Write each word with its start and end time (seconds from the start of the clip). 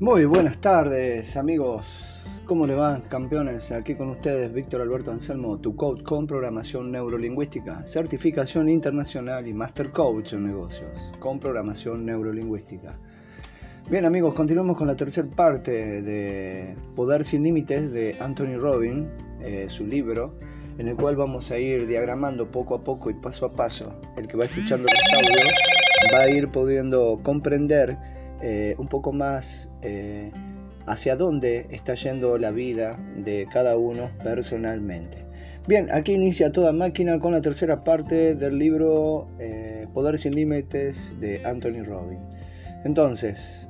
Muy 0.00 0.26
buenas 0.26 0.58
tardes 0.58 1.36
amigos, 1.36 2.22
¿cómo 2.46 2.68
le 2.68 2.76
van 2.76 3.00
campeones? 3.00 3.72
Aquí 3.72 3.96
con 3.96 4.10
ustedes 4.10 4.52
Víctor 4.52 4.80
Alberto 4.80 5.10
Anselmo, 5.10 5.58
tu 5.58 5.74
coach 5.74 6.04
con 6.04 6.24
programación 6.24 6.92
neurolingüística, 6.92 7.84
certificación 7.84 8.68
internacional 8.68 9.48
y 9.48 9.52
master 9.52 9.90
coach 9.90 10.34
en 10.34 10.46
negocios 10.46 11.10
con 11.18 11.40
programación 11.40 12.06
neurolingüística. 12.06 12.96
Bien 13.90 14.04
amigos, 14.04 14.34
continuamos 14.34 14.76
con 14.78 14.86
la 14.86 14.94
tercera 14.94 15.26
parte 15.34 16.00
de 16.00 16.76
Poder 16.94 17.24
sin 17.24 17.42
Límites 17.42 17.92
de 17.92 18.14
Anthony 18.20 18.56
Robbins, 18.56 19.08
eh, 19.40 19.64
su 19.68 19.84
libro, 19.84 20.38
en 20.78 20.86
el 20.86 20.94
cual 20.94 21.16
vamos 21.16 21.50
a 21.50 21.58
ir 21.58 21.88
diagramando 21.88 22.52
poco 22.52 22.76
a 22.76 22.84
poco 22.84 23.10
y 23.10 23.14
paso 23.14 23.46
a 23.46 23.52
paso. 23.52 24.00
El 24.16 24.28
que 24.28 24.36
va 24.36 24.44
escuchando 24.44 24.86
los 24.86 25.12
audios 25.12 25.54
va 26.14 26.20
a 26.20 26.30
ir 26.30 26.52
pudiendo 26.52 27.18
comprender 27.24 27.98
eh, 28.42 28.74
un 28.78 28.88
poco 28.88 29.12
más 29.12 29.68
eh, 29.82 30.30
hacia 30.86 31.16
dónde 31.16 31.66
está 31.70 31.94
yendo 31.94 32.38
la 32.38 32.50
vida 32.50 32.98
de 33.16 33.46
cada 33.52 33.76
uno 33.76 34.10
personalmente. 34.22 35.26
Bien, 35.66 35.88
aquí 35.92 36.14
inicia 36.14 36.50
toda 36.50 36.72
máquina 36.72 37.18
con 37.18 37.32
la 37.32 37.42
tercera 37.42 37.84
parte 37.84 38.34
del 38.34 38.58
libro 38.58 39.28
eh, 39.38 39.86
Poder 39.92 40.16
sin 40.16 40.34
Límites 40.34 41.12
de 41.20 41.44
Anthony 41.44 41.82
Robbins. 41.84 42.22
Entonces, 42.84 43.68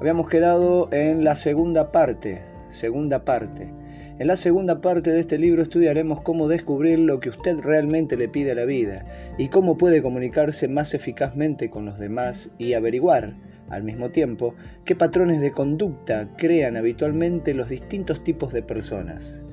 habíamos 0.00 0.28
quedado 0.28 0.88
en 0.92 1.22
la 1.22 1.36
segunda 1.36 1.92
parte, 1.92 2.42
segunda 2.68 3.24
parte. 3.24 3.72
En 4.18 4.26
la 4.28 4.36
segunda 4.36 4.80
parte 4.80 5.12
de 5.12 5.20
este 5.20 5.38
libro 5.38 5.62
estudiaremos 5.62 6.22
cómo 6.22 6.48
descubrir 6.48 6.98
lo 6.98 7.20
que 7.20 7.28
usted 7.28 7.58
realmente 7.60 8.16
le 8.16 8.28
pide 8.28 8.52
a 8.52 8.54
la 8.54 8.64
vida 8.64 9.04
y 9.36 9.48
cómo 9.48 9.76
puede 9.76 10.00
comunicarse 10.00 10.68
más 10.68 10.94
eficazmente 10.94 11.68
con 11.68 11.84
los 11.84 11.98
demás 11.98 12.50
y 12.56 12.72
averiguar 12.72 13.36
al 13.68 13.82
mismo 13.82 14.10
tiempo, 14.10 14.54
qué 14.84 14.94
patrones 14.94 15.40
de 15.40 15.52
conducta 15.52 16.28
crean 16.36 16.76
habitualmente 16.76 17.54
los 17.54 17.68
distintos 17.68 18.22
tipos 18.22 18.52
de 18.52 18.62
personas. 18.62 19.44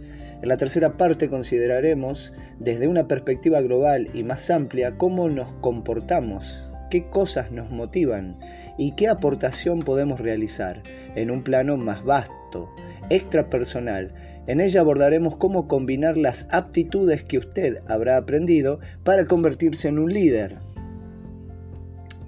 En 0.42 0.50
la 0.50 0.58
tercera 0.58 0.98
parte 0.98 1.30
consideraremos, 1.30 2.34
desde 2.60 2.88
una 2.88 3.08
perspectiva 3.08 3.62
global 3.62 4.10
y 4.14 4.24
más 4.24 4.50
amplia, 4.50 4.98
cómo 4.98 5.30
nos 5.30 5.54
comportamos, 5.54 6.74
qué 6.90 7.10
cosas 7.10 7.52
nos 7.52 7.72
motivan 7.72 8.38
y 8.78 8.92
qué 8.92 9.08
aportación 9.08 9.80
podemos 9.80 10.20
realizar 10.20 10.84
en 11.16 11.32
un 11.32 11.44
plano 11.44 11.78
más 11.78 12.04
vasto, 12.04 12.70
extrapersonal. 13.10 14.14
En 14.46 14.60
ella 14.60 14.82
abordaremos 14.82 15.38
cómo 15.38 15.70
combinar 15.70 16.18
las 16.18 16.46
aptitudes 16.52 17.24
que 17.24 17.38
usted 17.38 17.82
habrá 17.88 18.18
aprendido 18.18 18.80
para 19.04 19.26
convertirse 19.26 19.88
en 19.88 19.98
un 19.98 20.14
líder, 20.14 20.58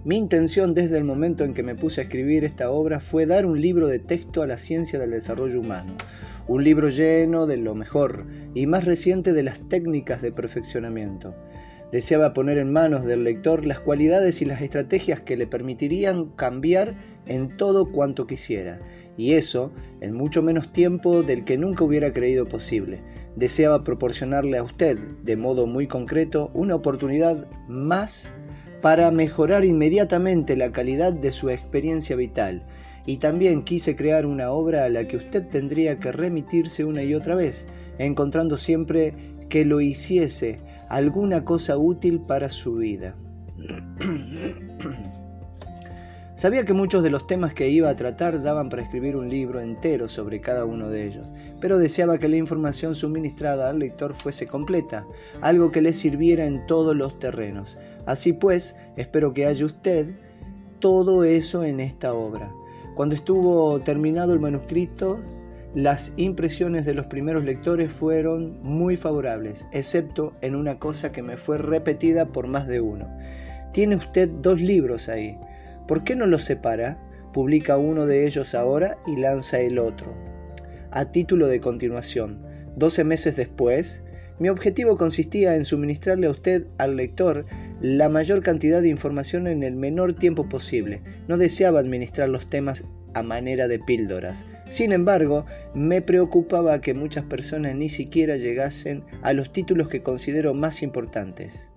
mi 0.06 0.18
intención 0.18 0.74
desde 0.74 1.00
el 1.00 1.04
momento 1.04 1.44
en 1.44 1.56
que 1.56 1.64
me 1.64 1.74
puse 1.74 2.00
a 2.00 2.04
escribir 2.04 2.44
esta 2.44 2.70
obra 2.70 3.00
fue 3.00 3.26
dar 3.26 3.48
un 3.48 3.60
libro 3.60 3.88
de 3.88 3.98
texto 3.98 4.44
a 4.44 4.48
la 4.48 4.60
ciencia 4.60 5.00
del 5.00 5.10
desarrollo 5.10 5.60
humano, 5.60 5.96
un 6.48 6.64
libro 6.64 6.90
lleno 6.90 7.48
de 7.48 7.58
lo 7.58 7.74
mejor 7.74 8.28
y 8.54 8.68
más 8.68 8.86
reciente 8.86 9.34
de 9.34 9.42
las 9.42 9.68
técnicas 9.68 10.22
de 10.22 10.32
perfeccionamiento. 10.32 11.34
Deseaba 11.92 12.36
poner 12.36 12.60
en 12.60 12.72
manos 12.72 13.04
del 13.04 13.24
lector 13.24 13.66
las 13.66 13.80
cualidades 13.80 14.44
y 14.44 14.46
las 14.46 14.62
estrategias 14.62 15.22
que 15.22 15.38
le 15.38 15.48
permitirían 15.48 16.26
cambiar 16.36 16.94
en 17.26 17.58
todo 17.58 17.92
cuanto 17.92 18.28
quisiera, 18.28 18.80
y 19.18 19.34
eso 19.34 19.72
en 20.02 20.14
mucho 20.14 20.44
menos 20.44 20.72
tiempo 20.72 21.24
del 21.24 21.46
que 21.46 21.58
nunca 21.58 21.84
hubiera 21.84 22.14
creído 22.14 22.48
posible. 22.48 23.02
Deseaba 23.36 23.84
proporcionarle 23.84 24.60
a 24.60 24.64
usted, 24.64 25.00
de 25.24 25.36
modo 25.36 25.66
muy 25.66 25.88
concreto, 25.88 26.52
una 26.54 26.76
oportunidad 26.76 27.48
más 27.68 28.32
para 28.86 29.10
mejorar 29.10 29.66
inmediatamente 29.66 30.56
la 30.56 30.72
calidad 30.72 31.12
de 31.12 31.32
su 31.32 31.50
experiencia 31.50 32.16
vital. 32.16 32.62
Y 33.08 33.18
también 33.18 33.64
quise 33.64 33.96
crear 33.96 34.28
una 34.28 34.52
obra 34.52 34.86
a 34.86 34.90
la 34.90 35.08
que 35.08 35.18
usted 35.18 35.48
tendría 35.48 36.00
que 36.00 36.12
remitirse 36.12 36.86
una 36.86 37.02
y 37.02 37.16
otra 37.16 37.34
vez, 37.34 37.66
encontrando 37.98 38.58
siempre 38.58 39.16
que 39.50 39.66
lo 39.66 39.82
hiciese 39.82 40.60
alguna 40.88 41.44
cosa 41.46 41.80
útil 41.80 42.20
para 42.20 42.48
su 42.48 42.76
vida. 42.76 43.16
Sabía 46.36 46.66
que 46.66 46.74
muchos 46.74 47.02
de 47.02 47.10
los 47.10 47.28
temas 47.28 47.54
que 47.54 47.70
iba 47.70 47.90
a 47.90 47.96
tratar 47.96 48.44
daban 48.44 48.70
para 48.70 48.82
escribir 48.82 49.16
un 49.16 49.30
libro 49.30 49.62
entero 49.62 50.08
sobre 50.08 50.42
cada 50.42 50.66
uno 50.66 50.90
de 50.90 51.08
ellos, 51.08 51.28
pero 51.62 51.80
deseaba 51.80 52.18
que 52.18 52.28
la 52.28 52.36
información 52.36 52.94
suministrada 52.94 53.70
al 53.70 53.80
lector 53.80 54.14
fuese 54.14 54.46
completa, 54.46 55.06
algo 55.42 55.72
que 55.72 55.82
le 55.82 55.94
sirviera 55.94 56.46
en 56.46 56.68
todos 56.68 56.96
los 56.96 57.18
terrenos, 57.20 57.78
Así 58.06 58.34
pues, 58.34 58.76
espero 58.98 59.34
que 59.34 59.46
haya 59.46 59.66
usted 59.66 60.14
todo 60.80 61.24
eso 61.24 61.64
en 61.64 61.80
esta 61.80 62.14
obra. 62.14 62.52
Cuando 62.96 63.16
estuvo 63.16 63.80
terminado 63.82 64.34
el 64.34 64.40
manuscrito, 64.40 65.20
las 65.74 66.14
impresiones 66.16 66.86
de 66.86 66.94
los 66.94 67.08
primeros 67.08 67.44
lectores 67.44 67.92
fueron 67.92 68.62
muy 68.62 68.96
favorables, 68.96 69.66
excepto 69.72 70.34
en 70.42 70.56
una 70.56 70.78
cosa 70.78 71.12
que 71.12 71.24
me 71.24 71.36
fue 71.36 71.58
repetida 71.58 72.28
por 72.28 72.48
más 72.48 72.68
de 72.68 72.80
uno. 72.80 73.08
Tiene 73.74 73.96
usted 73.96 74.30
dos 74.30 74.62
libros 74.62 75.10
ahí. 75.10 75.38
¿Por 75.88 76.04
qué 76.04 76.16
no 76.16 76.26
los 76.26 76.44
separa? 76.44 76.98
Publica 77.34 77.78
uno 77.78 78.06
de 78.06 78.26
ellos 78.26 78.56
ahora 78.56 78.98
y 79.06 79.18
lanza 79.18 79.60
el 79.60 79.78
otro. 79.78 80.14
A 80.92 81.12
título 81.12 81.48
de 81.48 81.60
continuación, 81.60 82.42
12 82.76 83.04
meses 83.04 83.36
después, 83.36 84.04
mi 84.40 84.50
objetivo 84.50 84.98
consistía 84.98 85.56
en 85.56 85.64
suministrarle 85.64 86.28
a 86.28 86.32
usted, 86.32 86.68
al 86.78 86.96
lector, 86.98 87.46
la 87.82 88.10
mayor 88.10 88.42
cantidad 88.42 88.82
de 88.82 88.90
información 88.90 89.48
en 89.48 89.64
el 89.64 89.76
menor 89.76 90.14
tiempo 90.14 90.50
posible. 90.50 91.02
No 91.28 91.38
deseaba 91.38 91.80
administrar 91.80 92.30
los 92.30 92.48
temas 92.48 92.86
a 93.14 93.24
manera 93.24 93.68
de 93.70 93.80
píldoras. 93.80 94.46
Sin 94.70 94.92
embargo, 94.92 95.46
me 95.74 96.02
preocupaba 96.02 96.82
que 96.82 96.94
muchas 96.94 97.24
personas 97.26 97.76
ni 97.76 97.88
siquiera 97.88 98.36
llegasen 98.36 99.04
a 99.22 99.34
los 99.34 99.54
títulos 99.54 99.88
que 99.88 100.04
considero 100.04 100.54
más 100.54 100.84
importantes. 100.84 101.70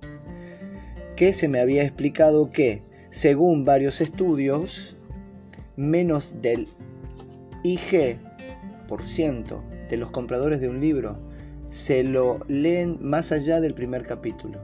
Que 1.14 1.32
se 1.32 1.46
me 1.46 1.60
había 1.60 1.84
explicado 1.84 2.50
que, 2.50 2.82
según 3.10 3.64
varios 3.64 4.00
estudios, 4.00 4.96
menos 5.76 6.40
del 6.42 6.68
IG 7.62 8.18
por 8.86 9.06
ciento 9.06 9.62
de 9.88 9.96
los 9.96 10.10
compradores 10.10 10.60
de 10.60 10.68
un 10.68 10.80
libro 10.80 11.18
se 11.68 12.02
lo 12.02 12.40
leen 12.48 12.98
más 13.00 13.32
allá 13.32 13.60
del 13.60 13.74
primer 13.74 14.06
capítulo. 14.06 14.58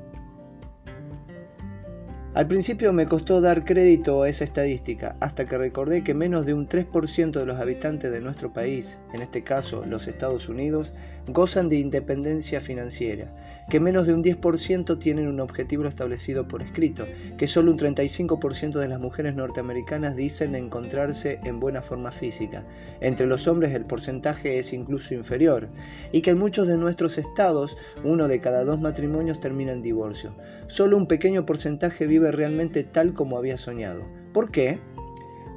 Al 2.34 2.48
principio 2.48 2.92
me 2.92 3.06
costó 3.06 3.40
dar 3.40 3.64
crédito 3.64 4.22
a 4.22 4.28
esa 4.28 4.42
estadística, 4.42 5.16
hasta 5.20 5.44
que 5.44 5.56
recordé 5.56 6.02
que 6.02 6.14
menos 6.14 6.46
de 6.46 6.54
un 6.54 6.68
3% 6.68 7.30
de 7.30 7.46
los 7.46 7.60
habitantes 7.60 8.10
de 8.10 8.20
nuestro 8.20 8.52
país, 8.52 8.98
en 9.12 9.22
este 9.22 9.42
caso 9.42 9.84
los 9.86 10.08
Estados 10.08 10.48
Unidos, 10.48 10.92
gozan 11.26 11.68
de 11.68 11.76
independencia 11.76 12.60
financiera, 12.60 13.32
que 13.70 13.80
menos 13.80 14.06
de 14.06 14.12
un 14.12 14.22
10% 14.22 14.98
tienen 14.98 15.26
un 15.26 15.40
objetivo 15.40 15.86
establecido 15.86 16.46
por 16.46 16.62
escrito, 16.62 17.06
que 17.38 17.46
solo 17.46 17.70
un 17.70 17.78
35% 17.78 18.78
de 18.78 18.88
las 18.88 19.00
mujeres 19.00 19.34
norteamericanas 19.34 20.16
dicen 20.16 20.54
encontrarse 20.54 21.40
en 21.44 21.60
buena 21.60 21.82
forma 21.82 22.12
física, 22.12 22.64
entre 23.00 23.26
los 23.26 23.48
hombres 23.48 23.72
el 23.72 23.86
porcentaje 23.86 24.58
es 24.58 24.72
incluso 24.72 25.14
inferior, 25.14 25.68
y 26.12 26.20
que 26.20 26.30
en 26.30 26.38
muchos 26.38 26.68
de 26.68 26.76
nuestros 26.76 27.16
estados 27.16 27.76
uno 28.02 28.28
de 28.28 28.40
cada 28.40 28.64
dos 28.64 28.80
matrimonios 28.80 29.40
termina 29.40 29.72
en 29.72 29.82
divorcio. 29.82 30.34
Solo 30.66 30.96
un 30.96 31.06
pequeño 31.06 31.46
porcentaje 31.46 32.06
vive 32.06 32.32
realmente 32.32 32.84
tal 32.84 33.14
como 33.14 33.38
había 33.38 33.56
soñado. 33.56 34.02
¿Por 34.32 34.50
qué? 34.50 34.78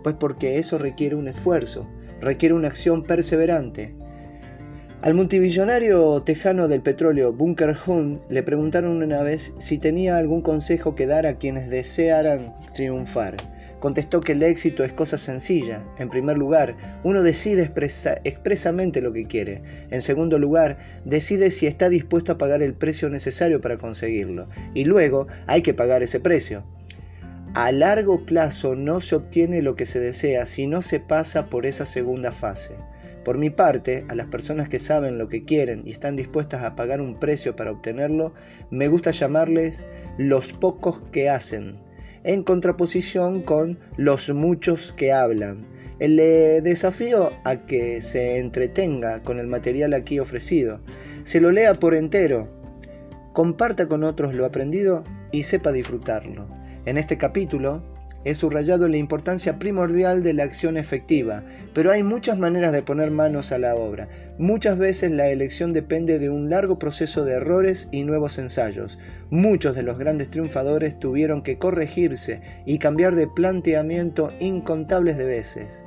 Pues 0.03 0.15
porque 0.15 0.59
eso 0.59 0.77
requiere 0.77 1.15
un 1.15 1.27
esfuerzo, 1.27 1.87
requiere 2.21 2.55
una 2.55 2.67
acción 2.67 3.03
perseverante. 3.03 3.95
Al 4.99 5.13
multimillonario 5.13 6.23
tejano 6.23 6.67
del 6.67 6.81
petróleo 6.81 7.31
Bunker 7.31 7.77
Hunt 7.85 8.19
le 8.29 8.41
preguntaron 8.41 9.03
una 9.03 9.21
vez 9.21 9.53
si 9.59 9.77
tenía 9.77 10.17
algún 10.17 10.41
consejo 10.41 10.95
que 10.95 11.05
dar 11.05 11.27
a 11.27 11.37
quienes 11.37 11.69
desearan 11.69 12.55
triunfar. 12.73 13.37
Contestó 13.79 14.21
que 14.21 14.31
el 14.31 14.41
éxito 14.41 14.83
es 14.83 14.91
cosa 14.93 15.19
sencilla. 15.19 15.83
En 15.99 16.09
primer 16.09 16.35
lugar, 16.35 16.75
uno 17.03 17.21
decide 17.21 17.71
expresamente 18.23 19.01
lo 19.01 19.13
que 19.13 19.27
quiere. 19.27 19.61
En 19.91 20.01
segundo 20.01 20.39
lugar, 20.39 20.79
decide 21.05 21.51
si 21.51 21.67
está 21.67 21.89
dispuesto 21.89 22.31
a 22.31 22.39
pagar 22.39 22.63
el 22.63 22.73
precio 22.73 23.07
necesario 23.07 23.61
para 23.61 23.77
conseguirlo. 23.77 24.49
Y 24.73 24.85
luego 24.85 25.27
hay 25.45 25.61
que 25.61 25.75
pagar 25.75 26.01
ese 26.01 26.19
precio. 26.19 26.63
A 27.53 27.71
largo 27.71 28.25
plazo 28.25 28.75
no 28.75 28.99
se 28.99 29.15
obtiene 29.15 29.61
lo 29.61 29.75
que 29.75 29.85
se 29.85 29.99
desea 29.99 30.47
si 30.47 30.65
no 30.65 30.81
se 30.81 30.99
pasa 30.99 31.51
por 31.51 31.67
esa 31.67 31.85
segunda 31.85 32.31
fase. 32.31 32.73
Por 33.27 33.37
mi 33.37 33.49
parte, 33.49 34.05
a 34.07 34.15
las 34.15 34.27
personas 34.27 34.69
que 34.69 34.79
saben 34.79 35.17
lo 35.17 35.27
que 35.27 35.43
quieren 35.43 35.81
y 35.85 35.91
están 35.91 36.15
dispuestas 36.15 36.63
a 36.63 36.77
pagar 36.77 37.01
un 37.01 37.19
precio 37.19 37.57
para 37.57 37.73
obtenerlo, 37.73 38.33
me 38.71 38.87
gusta 38.87 39.11
llamarles 39.11 39.83
los 40.17 40.53
pocos 40.53 41.01
que 41.11 41.29
hacen, 41.29 41.75
en 42.23 42.43
contraposición 42.43 43.41
con 43.41 43.79
los 43.97 44.29
muchos 44.29 44.93
que 44.93 45.11
hablan. 45.11 45.65
El 45.99 46.15
desafío 46.63 47.33
a 47.43 47.65
que 47.65 47.99
se 47.99 48.37
entretenga 48.37 49.21
con 49.23 49.39
el 49.39 49.47
material 49.47 49.93
aquí 49.93 50.19
ofrecido, 50.19 50.79
se 51.23 51.41
lo 51.41 51.51
lea 51.51 51.73
por 51.73 51.95
entero, 51.95 52.47
comparta 53.33 53.89
con 53.89 54.05
otros 54.05 54.35
lo 54.35 54.45
aprendido 54.45 55.03
y 55.33 55.43
sepa 55.43 55.73
disfrutarlo. 55.73 56.47
En 56.85 56.97
este 56.97 57.17
capítulo 57.17 57.83
he 58.27 58.35
subrayado 58.35 58.89
la 58.89 58.97
importancia 58.97 59.57
primordial 59.57 60.21
de 60.21 60.33
la 60.33 60.43
acción 60.43 60.75
efectiva, 60.75 61.43
pero 61.73 61.91
hay 61.91 62.03
muchas 62.03 62.37
maneras 62.37 62.73
de 62.73 62.83
poner 62.83 63.09
manos 63.09 63.53
a 63.53 63.57
la 63.57 63.73
obra. 63.75 64.09
Muchas 64.37 64.77
veces 64.77 65.11
la 65.11 65.29
elección 65.29 65.71
depende 65.71 66.19
de 66.19 66.29
un 66.29 66.49
largo 66.49 66.77
proceso 66.77 67.23
de 67.23 67.35
errores 67.35 67.87
y 67.91 68.03
nuevos 68.03 68.37
ensayos. 68.37 68.99
Muchos 69.29 69.75
de 69.75 69.83
los 69.83 69.97
grandes 69.97 70.29
triunfadores 70.29 70.99
tuvieron 70.99 71.41
que 71.41 71.57
corregirse 71.57 72.41
y 72.65 72.79
cambiar 72.79 73.15
de 73.15 73.27
planteamiento 73.27 74.29
incontables 74.41 75.17
de 75.17 75.23
veces 75.23 75.83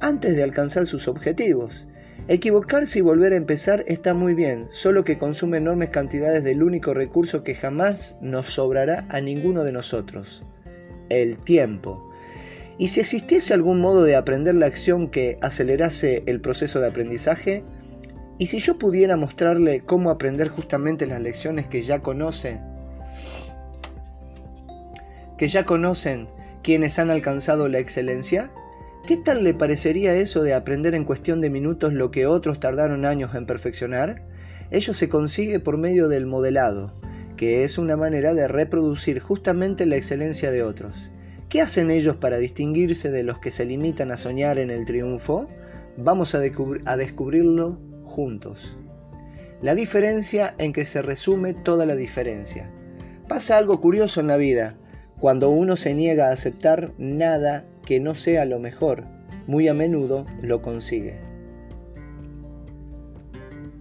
antes 0.00 0.34
de 0.34 0.42
alcanzar 0.42 0.86
sus 0.86 1.06
objetivos. 1.08 1.86
Equivocarse 2.28 2.98
y 2.98 3.02
volver 3.02 3.32
a 3.32 3.36
empezar 3.36 3.84
está 3.86 4.14
muy 4.14 4.34
bien, 4.34 4.66
solo 4.70 5.04
que 5.04 5.18
consume 5.18 5.58
enormes 5.58 5.90
cantidades 5.90 6.44
del 6.44 6.62
único 6.62 6.94
recurso 6.94 7.44
que 7.44 7.54
jamás 7.54 8.16
nos 8.20 8.46
sobrará 8.46 9.06
a 9.08 9.20
ninguno 9.20 9.64
de 9.64 9.72
nosotros, 9.72 10.42
el 11.10 11.36
tiempo. 11.36 12.10
Y 12.78 12.88
si 12.88 13.00
existiese 13.00 13.52
algún 13.52 13.80
modo 13.80 14.04
de 14.04 14.16
aprender 14.16 14.54
la 14.54 14.64
acción 14.64 15.08
que 15.08 15.36
acelerase 15.42 16.22
el 16.24 16.40
proceso 16.40 16.80
de 16.80 16.88
aprendizaje, 16.88 17.62
y 18.38 18.46
si 18.46 18.58
yo 18.58 18.78
pudiera 18.78 19.18
mostrarle 19.18 19.82
cómo 19.84 20.08
aprender 20.08 20.48
justamente 20.48 21.06
las 21.06 21.20
lecciones 21.20 21.66
que 21.66 21.82
ya 21.82 21.98
conoce, 22.00 22.58
que 25.36 25.46
ya 25.46 25.66
conocen 25.66 26.28
quienes 26.62 26.98
han 26.98 27.10
alcanzado 27.10 27.68
la 27.68 27.78
excelencia, 27.78 28.50
¿Qué 29.06 29.16
tal 29.16 29.42
le 29.42 29.54
parecería 29.54 30.14
eso 30.14 30.42
de 30.42 30.54
aprender 30.54 30.94
en 30.94 31.04
cuestión 31.04 31.40
de 31.40 31.50
minutos 31.50 31.92
lo 31.92 32.10
que 32.10 32.26
otros 32.26 32.60
tardaron 32.60 33.04
años 33.04 33.34
en 33.34 33.46
perfeccionar? 33.46 34.22
Ello 34.70 34.94
se 34.94 35.08
consigue 35.08 35.58
por 35.58 35.78
medio 35.78 36.08
del 36.08 36.26
modelado, 36.26 36.92
que 37.40 37.64
es 37.64 37.78
una 37.78 37.96
manera 37.96 38.34
de 38.34 38.46
reproducir 38.48 39.18
justamente 39.18 39.86
la 39.86 39.96
excelencia 39.96 40.50
de 40.50 40.62
otros. 40.62 41.10
¿Qué 41.48 41.62
hacen 41.62 41.90
ellos 41.90 42.16
para 42.16 42.36
distinguirse 42.36 43.10
de 43.10 43.22
los 43.22 43.38
que 43.38 43.50
se 43.50 43.64
limitan 43.64 44.10
a 44.10 44.18
soñar 44.18 44.58
en 44.58 44.68
el 44.68 44.84
triunfo? 44.84 45.48
Vamos 45.96 46.34
a, 46.34 46.42
a 46.84 46.96
descubrirlo 46.98 47.80
juntos. 48.04 48.76
La 49.62 49.74
diferencia 49.74 50.54
en 50.58 50.74
que 50.74 50.84
se 50.84 51.00
resume 51.00 51.54
toda 51.54 51.86
la 51.86 51.96
diferencia. 51.96 52.70
Pasa 53.26 53.56
algo 53.56 53.80
curioso 53.80 54.20
en 54.20 54.26
la 54.26 54.36
vida, 54.36 54.76
cuando 55.18 55.48
uno 55.48 55.76
se 55.76 55.94
niega 55.94 56.28
a 56.28 56.32
aceptar 56.32 56.92
nada 56.98 57.64
que 57.86 58.00
no 58.00 58.14
sea 58.14 58.44
lo 58.44 58.58
mejor, 58.58 59.06
muy 59.46 59.66
a 59.66 59.72
menudo 59.72 60.26
lo 60.42 60.60
consigue. 60.60 61.29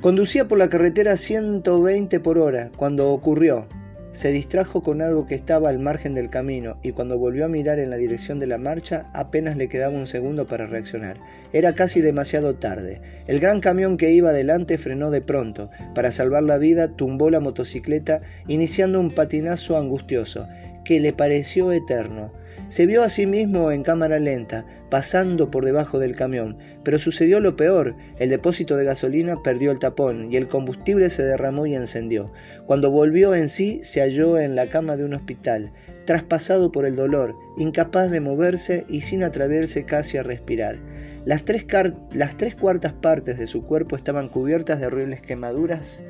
Conducía 0.01 0.47
por 0.47 0.57
la 0.57 0.69
carretera 0.69 1.17
120 1.17 2.21
por 2.21 2.37
hora 2.37 2.71
cuando 2.77 3.11
ocurrió. 3.11 3.67
Se 4.11 4.31
distrajo 4.31 4.81
con 4.81 5.01
algo 5.01 5.27
que 5.27 5.35
estaba 5.35 5.67
al 5.67 5.77
margen 5.77 6.13
del 6.13 6.29
camino 6.29 6.77
y 6.81 6.93
cuando 6.93 7.19
volvió 7.19 7.43
a 7.43 7.49
mirar 7.49 7.79
en 7.79 7.89
la 7.89 7.97
dirección 7.97 8.39
de 8.39 8.47
la 8.47 8.57
marcha 8.57 9.09
apenas 9.11 9.57
le 9.57 9.67
quedaba 9.67 9.93
un 9.93 10.07
segundo 10.07 10.47
para 10.47 10.67
reaccionar. 10.67 11.17
Era 11.51 11.75
casi 11.75 11.99
demasiado 11.99 12.55
tarde. 12.55 13.01
El 13.27 13.41
gran 13.41 13.59
camión 13.59 13.97
que 13.97 14.13
iba 14.13 14.31
delante 14.31 14.77
frenó 14.77 15.11
de 15.11 15.19
pronto. 15.19 15.69
Para 15.93 16.11
salvar 16.11 16.43
la 16.43 16.57
vida 16.57 16.95
tumbó 16.95 17.29
la 17.29 17.41
motocicleta 17.41 18.21
iniciando 18.47 19.01
un 19.01 19.11
patinazo 19.11 19.75
angustioso 19.75 20.47
que 20.85 21.01
le 21.01 21.11
pareció 21.11 21.73
eterno. 21.73 22.31
Se 22.67 22.85
vio 22.85 23.03
a 23.03 23.09
sí 23.09 23.25
mismo 23.25 23.71
en 23.71 23.81
cámara 23.81 24.19
lenta, 24.19 24.65
pasando 24.89 25.50
por 25.50 25.65
debajo 25.65 25.97
del 25.97 26.15
camión, 26.15 26.57
pero 26.83 27.00
sucedió 27.00 27.39
lo 27.39 27.56
peor, 27.56 27.95
el 28.19 28.29
depósito 28.29 28.77
de 28.77 28.85
gasolina 28.85 29.41
perdió 29.41 29.71
el 29.71 29.79
tapón 29.79 30.31
y 30.31 30.38
el 30.38 30.47
combustible 30.47 31.09
se 31.09 31.23
derramó 31.23 31.65
y 31.65 31.73
encendió. 31.73 32.31
Cuando 32.67 32.91
volvió 32.91 33.33
en 33.33 33.50
sí, 33.50 33.79
se 33.83 34.01
halló 34.01 34.38
en 34.38 34.56
la 34.56 34.67
cama 34.67 34.97
de 34.97 35.03
un 35.03 35.15
hospital, 35.15 35.71
traspasado 36.06 36.71
por 36.71 36.85
el 36.85 36.95
dolor, 36.95 37.35
incapaz 37.57 38.11
de 38.11 38.19
moverse 38.19 38.85
y 38.88 39.01
sin 39.01 39.23
atreverse 39.23 39.85
casi 39.85 40.17
a 40.17 40.23
respirar. 40.23 40.77
Las 41.25 41.45
tres, 41.45 41.65
las 42.11 42.38
tres 42.38 42.56
cuartas 42.56 42.94
partes 42.94 43.39
de 43.39 43.47
su 43.47 43.63
cuerpo 43.63 43.95
estaban 43.95 44.29
cubiertas 44.29 44.79
de 44.79 44.88
horribles 44.88 45.21
quemaduras, 45.21 46.03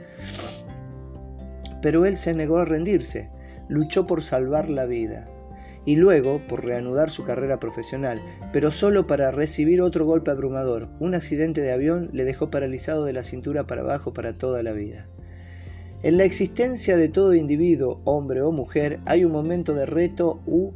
pero 1.81 2.05
él 2.05 2.17
se 2.17 2.33
negó 2.33 2.57
a 2.57 2.65
rendirse, 2.65 3.29
luchó 3.69 4.05
por 4.05 4.23
salvar 4.23 4.69
la 4.69 4.85
vida 4.85 5.25
y 5.89 5.95
luego 5.95 6.39
por 6.47 6.63
reanudar 6.65 7.09
su 7.09 7.25
carrera 7.25 7.59
profesional, 7.59 8.21
pero 8.53 8.69
solo 8.69 9.07
para 9.07 9.31
recibir 9.31 9.81
otro 9.81 10.05
golpe 10.05 10.29
abrumador. 10.29 10.87
Un 10.99 11.15
accidente 11.15 11.61
de 11.61 11.71
avión 11.71 12.11
le 12.13 12.25
dejó 12.25 12.51
paralizado 12.51 13.05
de 13.05 13.13
la 13.13 13.23
cintura 13.23 13.65
para 13.65 13.81
abajo 13.81 14.13
para 14.13 14.37
toda 14.37 14.61
la 14.61 14.71
vida. 14.71 15.07
En 16.03 16.17
la 16.17 16.25
existencia 16.25 16.95
de 16.95 17.09
todo 17.09 17.33
individuo, 17.33 18.01
hombre 18.03 18.43
o 18.43 18.51
mujer, 18.51 18.99
hay 19.05 19.25
un 19.25 19.31
momento 19.31 19.73
de 19.73 19.87
reto 19.87 20.39
u 20.45 20.73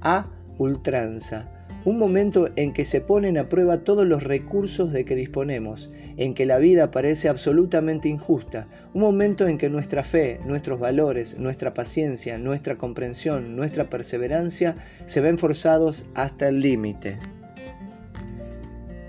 a 0.00 0.32
ultranza, 0.58 1.48
un 1.86 1.98
momento 1.98 2.50
en 2.56 2.72
que 2.72 2.84
se 2.84 3.00
ponen 3.00 3.38
a 3.38 3.48
prueba 3.48 3.84
todos 3.84 4.04
los 4.04 4.24
recursos 4.24 4.92
de 4.92 5.04
que 5.04 5.14
disponemos, 5.14 5.92
en 6.16 6.34
que 6.34 6.44
la 6.44 6.58
vida 6.58 6.90
parece 6.90 7.28
absolutamente 7.28 8.08
injusta, 8.08 8.66
un 8.92 9.02
momento 9.02 9.46
en 9.46 9.56
que 9.56 9.70
nuestra 9.70 10.02
fe, 10.02 10.40
nuestros 10.44 10.80
valores, 10.80 11.38
nuestra 11.38 11.74
paciencia, 11.74 12.38
nuestra 12.38 12.76
comprensión, 12.76 13.54
nuestra 13.54 13.88
perseverancia 13.88 14.76
se 15.04 15.20
ven 15.20 15.38
forzados 15.38 16.06
hasta 16.16 16.48
el 16.48 16.60
límite. 16.60 17.20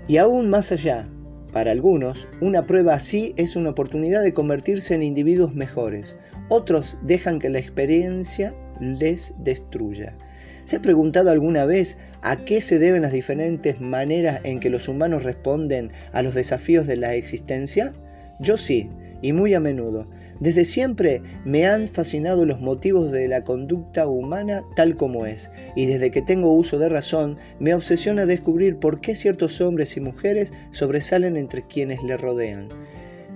Y 0.06 0.18
aún 0.18 0.48
más 0.48 0.70
allá, 0.70 1.08
para 1.52 1.72
algunos, 1.72 2.28
una 2.40 2.64
prueba 2.64 2.94
así 2.94 3.34
es 3.36 3.56
una 3.56 3.70
oportunidad 3.70 4.22
de 4.22 4.32
convertirse 4.32 4.94
en 4.94 5.02
individuos 5.02 5.52
mejores. 5.52 6.14
Otros 6.48 6.96
dejan 7.02 7.40
que 7.40 7.48
la 7.48 7.58
experiencia 7.58 8.54
les 8.80 9.34
destruya. 9.42 10.16
¿Se 10.64 10.76
ha 10.76 10.82
preguntado 10.82 11.30
alguna 11.30 11.64
vez 11.64 11.98
a 12.22 12.44
qué 12.44 12.60
se 12.60 12.78
deben 12.78 13.02
las 13.02 13.12
diferentes 13.12 13.80
maneras 13.80 14.40
en 14.44 14.60
que 14.60 14.70
los 14.70 14.88
humanos 14.88 15.22
responden 15.22 15.92
a 16.12 16.22
los 16.22 16.34
desafíos 16.34 16.86
de 16.86 16.96
la 16.96 17.14
existencia? 17.14 17.92
Yo 18.40 18.56
sí, 18.56 18.88
y 19.22 19.32
muy 19.32 19.54
a 19.54 19.60
menudo. 19.60 20.06
Desde 20.40 20.64
siempre 20.64 21.20
me 21.44 21.66
han 21.66 21.88
fascinado 21.88 22.46
los 22.46 22.60
motivos 22.60 23.10
de 23.10 23.26
la 23.26 23.42
conducta 23.42 24.06
humana 24.06 24.62
tal 24.76 24.96
como 24.96 25.26
es, 25.26 25.50
y 25.74 25.86
desde 25.86 26.12
que 26.12 26.22
tengo 26.22 26.52
uso 26.52 26.78
de 26.78 26.88
razón 26.88 27.38
me 27.58 27.74
obsesiona 27.74 28.24
descubrir 28.24 28.76
por 28.76 29.00
qué 29.00 29.16
ciertos 29.16 29.60
hombres 29.60 29.96
y 29.96 30.00
mujeres 30.00 30.52
sobresalen 30.70 31.36
entre 31.36 31.66
quienes 31.66 32.04
le 32.04 32.16
rodean. 32.16 32.68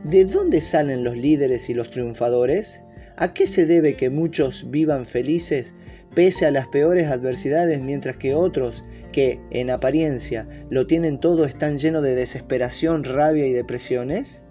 ¿De 0.05 0.25
dónde 0.25 0.60
salen 0.60 1.02
los 1.02 1.16
líderes 1.16 1.69
y 1.70 1.75
los 1.75 1.90
triunfadores? 1.90 2.84
¿A 3.16 3.34
qué 3.34 3.46
se 3.46 3.66
debe 3.66 3.94
que 3.94 4.10
muchos 4.10 4.70
vivan 4.70 5.05
felices 5.05 5.75
pese 6.14 6.47
a 6.47 6.50
las 6.50 6.69
peores 6.69 7.09
adversidades, 7.09 7.81
mientras 7.81 8.17
que 8.17 8.35
otros, 8.35 8.85
que 9.12 9.41
en 9.51 9.70
apariencia 9.70 10.46
lo 10.70 10.86
tienen 10.86 11.19
todo, 11.19 11.44
están 11.44 11.79
llenos 11.79 12.03
de 12.03 12.15
desesperación, 12.15 13.05
rabia 13.05 13.46
y 13.46 13.53
depresiones? 13.53 14.43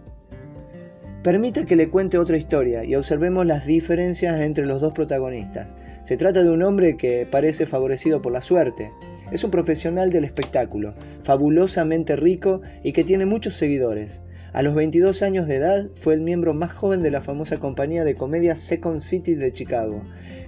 Permita 1.23 1.65
que 1.65 1.75
le 1.75 1.89
cuente 1.89 2.17
otra 2.17 2.37
historia 2.37 2.83
y 2.83 2.95
observemos 2.95 3.45
las 3.45 3.65
diferencias 3.65 4.39
entre 4.41 4.65
los 4.65 4.81
dos 4.81 4.93
protagonistas. 4.93 5.75
Se 6.01 6.17
trata 6.17 6.43
de 6.43 6.49
un 6.49 6.63
hombre 6.63 6.97
que 6.97 7.27
parece 7.29 7.67
favorecido 7.67 8.23
por 8.23 8.31
la 8.31 8.41
suerte. 8.41 8.91
Es 9.31 9.43
un 9.43 9.51
profesional 9.51 10.11
del 10.11 10.23
espectáculo, 10.23 10.95
fabulosamente 11.23 12.15
rico 12.15 12.61
y 12.83 12.91
que 12.91 13.03
tiene 13.03 13.27
muchos 13.27 13.53
seguidores. 13.53 14.21
A 14.53 14.61
los 14.63 14.75
22 14.75 15.21
años 15.21 15.47
de 15.47 15.55
edad 15.55 15.89
fue 15.95 16.13
el 16.13 16.21
miembro 16.21 16.53
más 16.53 16.73
joven 16.73 17.01
de 17.01 17.11
la 17.11 17.21
famosa 17.21 17.57
compañía 17.57 18.03
de 18.03 18.15
comedia 18.15 18.55
Second 18.55 18.99
City 18.99 19.35
de 19.35 19.51
Chicago 19.51 20.03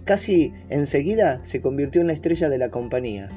Casi 0.06 0.54
enseguida 0.70 1.40
se 1.44 1.62
convirtió 1.62 2.02
en 2.02 2.08
la 2.08 2.14
estrella 2.14 2.50
de 2.50 2.58
la 2.58 2.70
compañía. 2.70 3.30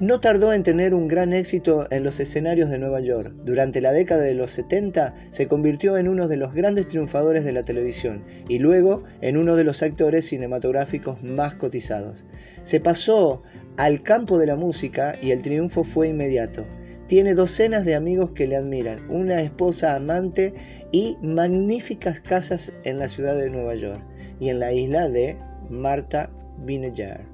No 0.00 0.18
tardó 0.18 0.54
en 0.54 0.62
tener 0.62 0.94
un 0.94 1.08
gran 1.08 1.34
éxito 1.34 1.86
en 1.90 2.04
los 2.04 2.20
escenarios 2.20 2.70
de 2.70 2.78
Nueva 2.78 3.00
York. 3.00 3.34
Durante 3.44 3.82
la 3.82 3.92
década 3.92 4.22
de 4.22 4.34
los 4.34 4.50
70 4.52 5.14
se 5.28 5.46
convirtió 5.46 5.98
en 5.98 6.08
uno 6.08 6.26
de 6.26 6.38
los 6.38 6.54
grandes 6.54 6.88
triunfadores 6.88 7.44
de 7.44 7.52
la 7.52 7.66
televisión 7.66 8.24
y 8.48 8.60
luego 8.60 9.04
en 9.20 9.36
uno 9.36 9.56
de 9.56 9.64
los 9.64 9.82
actores 9.82 10.24
cinematográficos 10.24 11.22
más 11.22 11.56
cotizados. 11.56 12.24
Se 12.62 12.80
pasó 12.80 13.42
al 13.76 14.02
campo 14.02 14.38
de 14.38 14.46
la 14.46 14.56
música 14.56 15.16
y 15.20 15.32
el 15.32 15.42
triunfo 15.42 15.84
fue 15.84 16.08
inmediato. 16.08 16.64
Tiene 17.10 17.34
docenas 17.34 17.84
de 17.84 17.96
amigos 17.96 18.30
que 18.36 18.46
le 18.46 18.54
admiran, 18.54 19.10
una 19.10 19.42
esposa 19.42 19.96
amante 19.96 20.54
y 20.92 21.16
magníficas 21.20 22.20
casas 22.20 22.72
en 22.84 23.00
la 23.00 23.08
ciudad 23.08 23.34
de 23.34 23.50
Nueva 23.50 23.74
York 23.74 24.00
y 24.38 24.48
en 24.48 24.60
la 24.60 24.72
isla 24.72 25.08
de 25.08 25.36
Marta 25.68 26.30
Vinegar. 26.58 27.24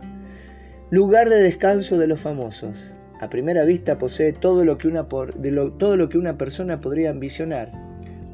Lugar 0.89 1.29
de 1.29 1.43
descanso 1.43 1.99
de 1.99 2.07
los 2.07 2.19
famosos. 2.19 2.95
A 3.21 3.29
primera 3.29 3.67
vista 3.67 3.99
posee 3.99 4.33
todo 4.33 4.65
lo 4.65 4.79
que 4.79 4.89
una, 4.89 5.09
todo 5.09 5.99
lo 5.99 6.09
que 6.09 6.17
una 6.17 6.39
persona 6.39 6.81
podría 6.81 7.11
ambicionar. 7.11 7.71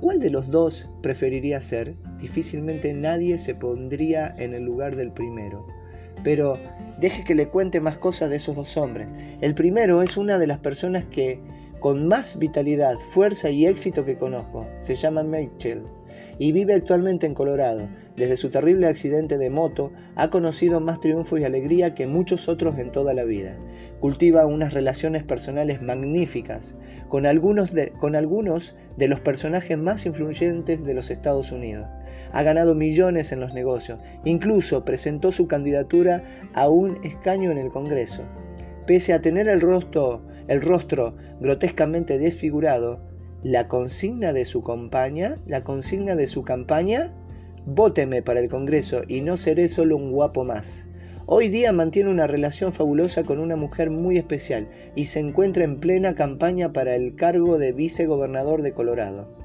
¿Cuál 0.01 0.21
de 0.21 0.31
los 0.31 0.49
dos 0.49 0.93
preferiría 1.03 1.61
ser? 1.61 1.97
Difícilmente 2.21 2.93
nadie 2.95 3.37
se 3.37 3.57
pondría 3.57 4.33
en 4.39 4.55
el 4.55 4.63
lugar 4.63 4.95
del 4.95 5.11
primero. 5.11 5.67
Pero 6.23 6.57
deje 7.03 7.25
que 7.25 7.35
le 7.35 7.49
cuente 7.49 7.81
más 7.81 7.99
cosas 7.99 8.31
de 8.31 8.37
esos 8.37 8.57
dos 8.57 8.77
hombres. 8.77 9.13
El 9.41 9.55
primero 9.55 10.01
es 10.03 10.17
una 10.17 10.39
de 10.39 10.47
las 10.47 10.59
personas 10.59 11.05
que 11.05 11.41
con 11.81 12.07
más 12.07 12.39
vitalidad, 12.39 12.97
fuerza 12.97 13.51
y 13.51 13.67
éxito 13.67 14.05
que 14.05 14.17
conozco. 14.17 14.69
Se 14.79 14.95
llama 14.95 15.25
Mitchell. 15.25 15.83
y 16.39 16.53
vive 16.53 16.75
actualmente 16.75 17.27
en 17.27 17.35
Colorado. 17.35 17.89
Desde 18.17 18.37
su 18.37 18.51
terrible 18.51 18.87
accidente 18.87 19.37
de 19.37 19.51
moto 19.51 19.93
ha 20.15 20.31
conocido 20.31 20.81
más 20.81 21.01
triunfo 21.01 21.39
y 21.39 21.45
alegría 21.45 21.95
que 21.95 22.07
muchos 22.07 22.49
otros 22.49 22.79
en 22.79 22.93
toda 22.93 23.15
la 23.15 23.25
vida. 23.25 23.57
Cultiva 24.01 24.47
unas 24.47 24.73
relaciones 24.73 25.25
personales 25.25 25.83
magníficas 25.83 26.77
con 27.09 27.27
algunos 27.27 27.73
de, 27.73 27.91
con 27.91 28.15
algunos 28.15 28.77
de 28.97 29.09
los 29.09 29.21
personajes 29.21 29.77
más 29.77 30.07
influyentes 30.07 30.85
de 30.85 30.95
los 30.95 31.11
Estados 31.11 31.51
Unidos. 31.51 31.89
Ha 32.33 32.43
ganado 32.43 32.75
millones 32.75 33.31
en 33.33 33.41
los 33.41 33.53
negocios, 33.53 33.99
incluso 34.25 34.85
presentó 34.85 35.33
su 35.33 35.47
candidatura 35.47 36.23
a 36.55 36.69
un 36.69 36.99
escaño 37.05 37.51
en 37.51 37.59
el 37.59 37.71
Congreso. 37.71 38.23
Pese 38.87 39.13
a 39.13 39.21
tener 39.21 39.49
el 39.49 39.61
rostro, 39.61 40.23
el 40.49 40.63
rostro 40.63 41.15
grotescamente 41.41 42.19
desfigurado, 42.19 43.01
la 43.43 43.69
consigna 43.69 44.33
de 44.33 44.45
su 44.45 44.63
campaña, 44.63 45.39
la 45.47 45.63
consigna 45.63 46.17
de 46.17 46.27
su 46.27 46.43
campaña, 46.43 47.13
vóteme 47.67 48.23
para 48.23 48.41
el 48.41 48.49
Congreso 48.49 49.03
y 49.07 49.21
no 49.21 49.37
seré 49.37 49.69
solo 49.69 49.97
un 49.97 50.13
guapo 50.13 50.45
más. 50.45 50.87
Hoy 51.27 51.49
día 51.49 51.73
mantiene 51.73 52.11
una 52.11 52.27
relación 52.27 52.73
fabulosa 52.73 53.23
con 53.23 53.39
una 53.39 53.57
mujer 53.57 53.91
muy 53.91 54.17
especial 54.19 54.69
y 54.97 55.05
se 55.05 55.21
encuentra 55.21 55.65
en 55.65 55.79
plena 55.79 56.15
campaña 56.15 56.73
para 56.73 56.97
el 56.97 57.15
cargo 57.15 57.59
de 57.59 57.73
vicegobernador 57.73 58.63
de 58.63 58.73
Colorado. 58.73 59.42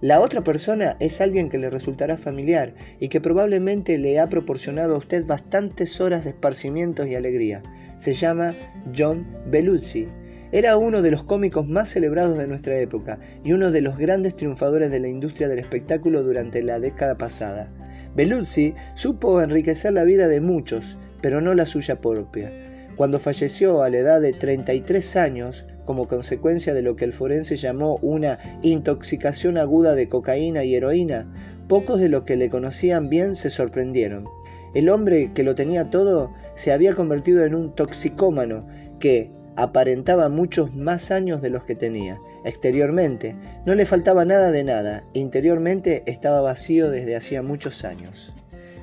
La 0.00 0.20
otra 0.20 0.44
persona 0.44 0.96
es 1.00 1.20
alguien 1.20 1.48
que 1.48 1.58
le 1.58 1.70
resultará 1.70 2.16
familiar 2.16 2.74
y 3.00 3.08
que 3.08 3.20
probablemente 3.20 3.98
le 3.98 4.20
ha 4.20 4.28
proporcionado 4.28 4.94
a 4.94 4.98
usted 4.98 5.26
bastantes 5.26 6.00
horas 6.00 6.24
de 6.24 6.30
esparcimientos 6.30 7.06
y 7.06 7.14
alegría. 7.14 7.62
Se 7.96 8.14
llama 8.14 8.52
John 8.96 9.26
Belushi 9.46 10.06
era 10.54 10.76
uno 10.76 11.02
de 11.02 11.10
los 11.10 11.24
cómicos 11.24 11.66
más 11.66 11.88
celebrados 11.88 12.38
de 12.38 12.46
nuestra 12.46 12.78
época 12.78 13.18
y 13.42 13.54
uno 13.54 13.72
de 13.72 13.80
los 13.80 13.98
grandes 13.98 14.36
triunfadores 14.36 14.92
de 14.92 15.00
la 15.00 15.08
industria 15.08 15.48
del 15.48 15.58
espectáculo 15.58 16.22
durante 16.22 16.62
la 16.62 16.78
década 16.78 17.18
pasada. 17.18 17.68
Beluzzi 18.14 18.76
supo 18.94 19.42
enriquecer 19.42 19.92
la 19.92 20.04
vida 20.04 20.28
de 20.28 20.40
muchos, 20.40 20.96
pero 21.20 21.40
no 21.40 21.54
la 21.54 21.66
suya 21.66 22.00
propia. 22.00 22.52
Cuando 22.94 23.18
falleció 23.18 23.82
a 23.82 23.90
la 23.90 23.98
edad 23.98 24.20
de 24.20 24.32
33 24.32 25.16
años, 25.16 25.66
como 25.84 26.08
consecuencia 26.08 26.74
de 26.74 26.82
lo 26.82 26.96
que 26.96 27.04
el 27.04 27.12
forense 27.12 27.56
llamó 27.56 27.96
una 28.02 28.38
intoxicación 28.62 29.58
aguda 29.58 29.94
de 29.94 30.08
cocaína 30.08 30.64
y 30.64 30.74
heroína, 30.74 31.26
pocos 31.68 32.00
de 32.00 32.08
los 32.08 32.24
que 32.24 32.36
le 32.36 32.50
conocían 32.50 33.08
bien 33.08 33.34
se 33.34 33.50
sorprendieron. 33.50 34.26
El 34.74 34.88
hombre 34.88 35.32
que 35.34 35.44
lo 35.44 35.54
tenía 35.54 35.90
todo 35.90 36.32
se 36.54 36.72
había 36.72 36.94
convertido 36.94 37.44
en 37.44 37.54
un 37.54 37.74
toxicómano 37.74 38.66
que, 38.98 39.30
aparentaba 39.56 40.28
muchos 40.28 40.74
más 40.74 41.10
años 41.10 41.40
de 41.40 41.50
los 41.50 41.64
que 41.64 41.74
tenía. 41.74 42.20
Exteriormente, 42.44 43.36
no 43.64 43.74
le 43.74 43.86
faltaba 43.86 44.24
nada 44.24 44.50
de 44.50 44.64
nada, 44.64 45.04
interiormente 45.12 46.02
estaba 46.06 46.40
vacío 46.40 46.90
desde 46.90 47.16
hacía 47.16 47.42
muchos 47.42 47.84
años. 47.84 48.34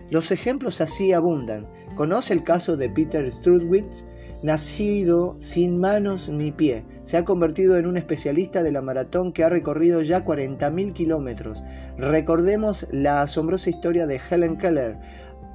Los 0.09 0.31
ejemplos 0.31 0.81
así 0.81 1.13
abundan. 1.13 1.67
¿Conoce 1.95 2.33
el 2.33 2.43
caso 2.43 2.77
de 2.77 2.89
Peter 2.89 3.29
Strudwitz? 3.31 4.03
Nacido 4.43 5.35
sin 5.37 5.77
manos 5.79 6.29
ni 6.29 6.51
pie, 6.51 6.83
se 7.03 7.15
ha 7.17 7.25
convertido 7.25 7.77
en 7.77 7.85
un 7.85 7.95
especialista 7.95 8.63
de 8.63 8.71
la 8.71 8.81
maratón 8.81 9.33
que 9.33 9.43
ha 9.43 9.49
recorrido 9.49 10.01
ya 10.01 10.25
40.000 10.25 10.93
kilómetros. 10.93 11.63
Recordemos 11.95 12.87
la 12.91 13.21
asombrosa 13.21 13.69
historia 13.69 14.07
de 14.07 14.19
Helen 14.29 14.57
Keller 14.57 14.97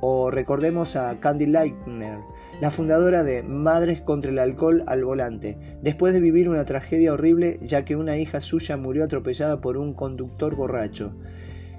o 0.00 0.30
recordemos 0.30 0.94
a 0.94 1.18
Candy 1.18 1.46
Lightner, 1.46 2.20
la 2.60 2.70
fundadora 2.70 3.24
de 3.24 3.42
Madres 3.42 4.02
contra 4.02 4.30
el 4.30 4.38
Alcohol 4.38 4.84
al 4.86 5.04
Volante, 5.04 5.58
después 5.82 6.12
de 6.14 6.20
vivir 6.20 6.48
una 6.48 6.64
tragedia 6.64 7.12
horrible 7.12 7.58
ya 7.62 7.84
que 7.84 7.96
una 7.96 8.16
hija 8.18 8.40
suya 8.40 8.76
murió 8.76 9.02
atropellada 9.02 9.60
por 9.60 9.78
un 9.78 9.94
conductor 9.94 10.54
borracho. 10.54 11.12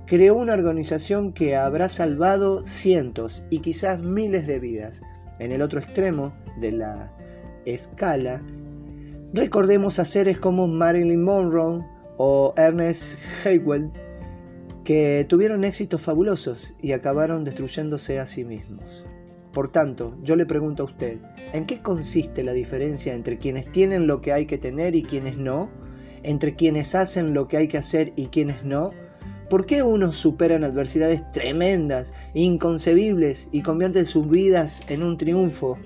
Creó 0.07 0.35
una 0.35 0.53
organización 0.53 1.31
que 1.31 1.55
habrá 1.55 1.87
salvado 1.87 2.65
cientos 2.65 3.45
y 3.49 3.59
quizás 3.59 4.01
miles 4.01 4.45
de 4.45 4.59
vidas. 4.59 5.01
En 5.39 5.51
el 5.51 5.61
otro 5.61 5.79
extremo 5.79 6.33
de 6.59 6.71
la 6.71 7.13
escala, 7.65 8.41
recordemos 9.33 9.99
a 9.99 10.05
seres 10.05 10.37
como 10.37 10.67
Marilyn 10.67 11.23
Monroe 11.23 11.85
o 12.17 12.53
Ernest 12.57 13.19
Hayward, 13.43 13.91
que 14.83 15.25
tuvieron 15.27 15.63
éxitos 15.63 16.01
fabulosos 16.01 16.73
y 16.81 16.93
acabaron 16.93 17.43
destruyéndose 17.43 18.19
a 18.19 18.25
sí 18.25 18.45
mismos. 18.45 19.05
Por 19.51 19.71
tanto, 19.71 20.15
yo 20.23 20.35
le 20.35 20.45
pregunto 20.45 20.83
a 20.83 20.85
usted, 20.85 21.17
¿en 21.51 21.65
qué 21.65 21.81
consiste 21.81 22.43
la 22.43 22.53
diferencia 22.53 23.13
entre 23.13 23.37
quienes 23.37 23.71
tienen 23.71 24.07
lo 24.07 24.21
que 24.21 24.31
hay 24.31 24.45
que 24.45 24.57
tener 24.57 24.95
y 24.95 25.03
quienes 25.03 25.37
no? 25.37 25.69
¿Entre 26.23 26.55
quienes 26.55 26.95
hacen 26.95 27.33
lo 27.33 27.47
que 27.47 27.57
hay 27.57 27.67
que 27.67 27.77
hacer 27.77 28.13
y 28.15 28.27
quienes 28.27 28.65
no? 28.65 28.91
¿Por 29.49 29.65
qué 29.65 29.81
unos 29.81 30.17
superan 30.17 30.65
adversidades 30.65 31.23
tremendas, 31.31 32.13
inconcebibles 32.33 33.47
y 33.53 33.61
convierten 33.61 34.05
sus 34.05 34.29
vidas 34.29 34.83
en 34.89 35.03
un 35.03 35.17
triunfo, 35.17 35.77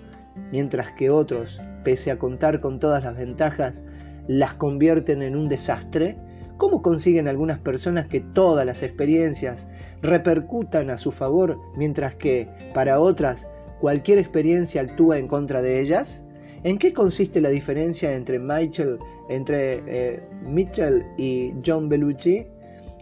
mientras 0.52 0.94
que 0.94 1.12
otros, 1.12 1.62
pese 1.84 2.10
a 2.10 2.18
contar 2.18 2.60
con 2.60 2.80
todas 2.80 3.04
las 3.04 3.16
ventajas, 3.16 3.84
las 4.28 4.56
convierten 4.56 5.22
en 5.22 5.36
un 5.36 5.48
desastre? 5.48 6.18
¿Cómo 6.58 6.82
consiguen 6.82 7.28
algunas 7.28 7.60
personas 7.60 8.08
que 8.08 8.20
todas 8.20 8.66
las 8.66 8.82
experiencias 8.82 9.68
repercutan 10.02 10.90
a 10.90 10.98
su 10.98 11.12
favor, 11.12 11.60
mientras 11.76 12.16
que 12.16 12.48
para 12.74 13.00
otras 13.00 13.48
cualquier 13.80 14.18
experiencia 14.18 14.82
actúa 14.82 15.20
en 15.20 15.28
contra 15.28 15.62
de 15.62 15.82
ellas? 15.82 16.24
¿En 16.64 16.80
qué 16.80 16.94
consiste 16.94 17.42
la 17.42 17.50
diferencia 17.50 18.16
entre, 18.16 18.40
Michael, 18.40 18.98
entre 19.30 19.84
eh, 19.86 20.24
Mitchell 20.44 21.06
y 21.16 21.54
John 21.64 21.90
Bellucci? 21.90 22.48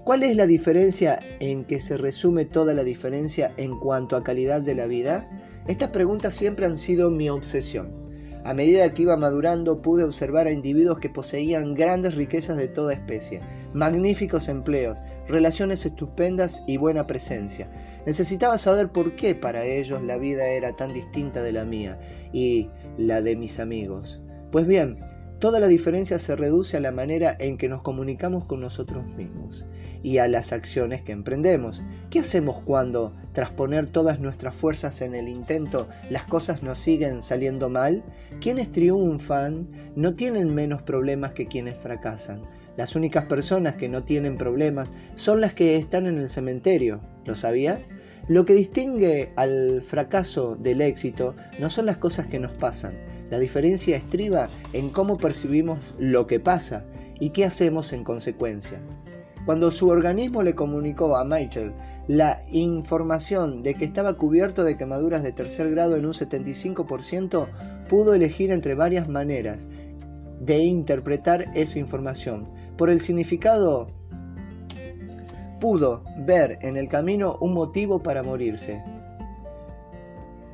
¿Cuál 0.09 0.23
es 0.23 0.35
la 0.35 0.47
diferencia 0.47 1.19
en 1.39 1.65
que 1.65 1.79
se 1.79 1.95
resume 1.95 2.45
toda 2.45 2.73
la 2.73 2.83
diferencia 2.83 3.53
en 3.57 3.77
cuanto 3.77 4.15
a 4.15 4.23
calidad 4.23 4.59
de 4.59 4.73
la 4.73 4.87
vida? 4.87 5.29
Estas 5.67 5.89
preguntas 5.89 6.33
siempre 6.33 6.65
han 6.65 6.77
sido 6.77 7.11
mi 7.11 7.29
obsesión. 7.29 7.91
A 8.43 8.55
medida 8.55 8.91
que 8.91 9.03
iba 9.03 9.17
madurando 9.17 9.83
pude 9.83 10.03
observar 10.03 10.47
a 10.47 10.51
individuos 10.51 10.97
que 10.97 11.11
poseían 11.11 11.75
grandes 11.75 12.15
riquezas 12.15 12.57
de 12.57 12.67
toda 12.67 12.93
especie, 12.93 13.41
magníficos 13.75 14.47
empleos, 14.47 15.03
relaciones 15.27 15.85
estupendas 15.85 16.63
y 16.65 16.77
buena 16.77 17.05
presencia. 17.05 17.69
Necesitaba 18.07 18.57
saber 18.57 18.91
por 18.91 19.15
qué 19.15 19.35
para 19.35 19.63
ellos 19.63 20.01
la 20.01 20.17
vida 20.17 20.47
era 20.47 20.75
tan 20.75 20.91
distinta 20.91 21.43
de 21.43 21.51
la 21.51 21.65
mía 21.65 21.99
y 22.33 22.67
la 22.97 23.21
de 23.21 23.35
mis 23.35 23.59
amigos. 23.59 24.23
Pues 24.51 24.65
bien, 24.65 24.97
toda 25.37 25.59
la 25.59 25.67
diferencia 25.67 26.17
se 26.17 26.35
reduce 26.35 26.77
a 26.77 26.81
la 26.81 26.91
manera 26.91 27.37
en 27.39 27.59
que 27.59 27.69
nos 27.69 27.83
comunicamos 27.83 28.45
con 28.45 28.59
nosotros 28.59 29.05
mismos 29.15 29.67
y 30.03 30.17
a 30.17 30.27
las 30.27 30.53
acciones 30.53 31.01
que 31.01 31.11
emprendemos. 31.11 31.83
¿Qué 32.09 32.19
hacemos 32.19 32.61
cuando, 32.61 33.13
tras 33.33 33.51
poner 33.51 33.87
todas 33.87 34.19
nuestras 34.19 34.55
fuerzas 34.55 35.01
en 35.01 35.13
el 35.13 35.27
intento, 35.27 35.87
las 36.09 36.25
cosas 36.25 36.63
nos 36.63 36.79
siguen 36.79 37.21
saliendo 37.21 37.69
mal? 37.69 38.03
Quienes 38.39 38.71
triunfan 38.71 39.67
no 39.95 40.15
tienen 40.15 40.53
menos 40.53 40.81
problemas 40.81 41.33
que 41.33 41.47
quienes 41.47 41.77
fracasan. 41.77 42.43
Las 42.77 42.95
únicas 42.95 43.25
personas 43.25 43.75
que 43.75 43.89
no 43.89 44.03
tienen 44.03 44.37
problemas 44.37 44.93
son 45.15 45.41
las 45.41 45.53
que 45.53 45.75
están 45.75 46.05
en 46.05 46.17
el 46.17 46.29
cementerio. 46.29 47.01
¿Lo 47.25 47.35
sabías? 47.35 47.79
Lo 48.29 48.45
que 48.45 48.53
distingue 48.53 49.33
al 49.35 49.81
fracaso 49.81 50.55
del 50.55 50.81
éxito 50.81 51.35
no 51.59 51.69
son 51.69 51.87
las 51.87 51.97
cosas 51.97 52.27
que 52.27 52.39
nos 52.39 52.51
pasan. 52.51 52.93
La 53.29 53.39
diferencia 53.39 53.97
estriba 53.97 54.49
en 54.71 54.89
cómo 54.89 55.17
percibimos 55.17 55.79
lo 55.99 56.25
que 56.25 56.39
pasa 56.39 56.85
y 57.19 57.31
qué 57.31 57.45
hacemos 57.45 57.91
en 57.91 58.03
consecuencia. 58.03 58.79
Cuando 59.45 59.71
su 59.71 59.87
organismo 59.87 60.43
le 60.43 60.53
comunicó 60.53 61.15
a 61.15 61.23
Michael 61.23 61.73
la 62.07 62.39
información 62.51 63.63
de 63.63 63.75
que 63.75 63.85
estaba 63.85 64.13
cubierto 64.13 64.63
de 64.63 64.77
quemaduras 64.77 65.23
de 65.23 65.31
tercer 65.31 65.69
grado 65.71 65.95
en 65.95 66.05
un 66.05 66.13
75%, 66.13 67.47
pudo 67.87 68.13
elegir 68.13 68.51
entre 68.51 68.75
varias 68.75 69.07
maneras 69.07 69.67
de 70.39 70.59
interpretar 70.59 71.49
esa 71.55 71.79
información. 71.79 72.49
Por 72.77 72.89
el 72.89 72.99
significado, 72.99 73.87
pudo 75.59 76.03
ver 76.17 76.57
en 76.61 76.77
el 76.77 76.87
camino 76.87 77.37
un 77.41 77.53
motivo 77.53 78.01
para 78.01 78.23
morirse. 78.23 78.83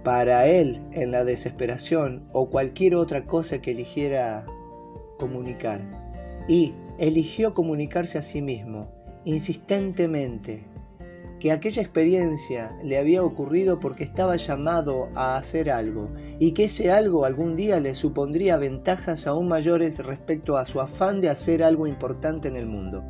Para 0.03 0.45
él, 0.45 0.83
en 0.91 1.11
la 1.11 1.23
desesperación 1.23 2.27
o 2.31 2.49
cualquier 2.49 2.95
otra 2.95 3.25
cosa 3.25 3.59
que 3.59 3.71
eligiera 3.71 4.45
comunicar. 5.17 5.81
Y 6.47 6.73
eligió 6.97 7.53
comunicarse 7.53 8.17
a 8.17 8.21
sí 8.21 8.41
mismo, 8.41 8.91
insistentemente, 9.25 10.65
que 11.39 11.51
aquella 11.51 11.81
experiencia 11.81 12.77
le 12.83 12.97
había 12.97 13.23
ocurrido 13.23 13.79
porque 13.79 14.03
estaba 14.03 14.35
llamado 14.37 15.09
a 15.15 15.37
hacer 15.37 15.69
algo 15.69 16.09
y 16.39 16.53
que 16.53 16.65
ese 16.65 16.91
algo 16.91 17.25
algún 17.25 17.55
día 17.55 17.79
le 17.79 17.93
supondría 17.93 18.57
ventajas 18.57 19.27
aún 19.27 19.47
mayores 19.47 19.99
respecto 19.99 20.57
a 20.57 20.65
su 20.65 20.79
afán 20.79 21.21
de 21.21 21.29
hacer 21.29 21.63
algo 21.63 21.87
importante 21.87 22.47
en 22.47 22.55
el 22.55 22.65
mundo. 22.65 23.03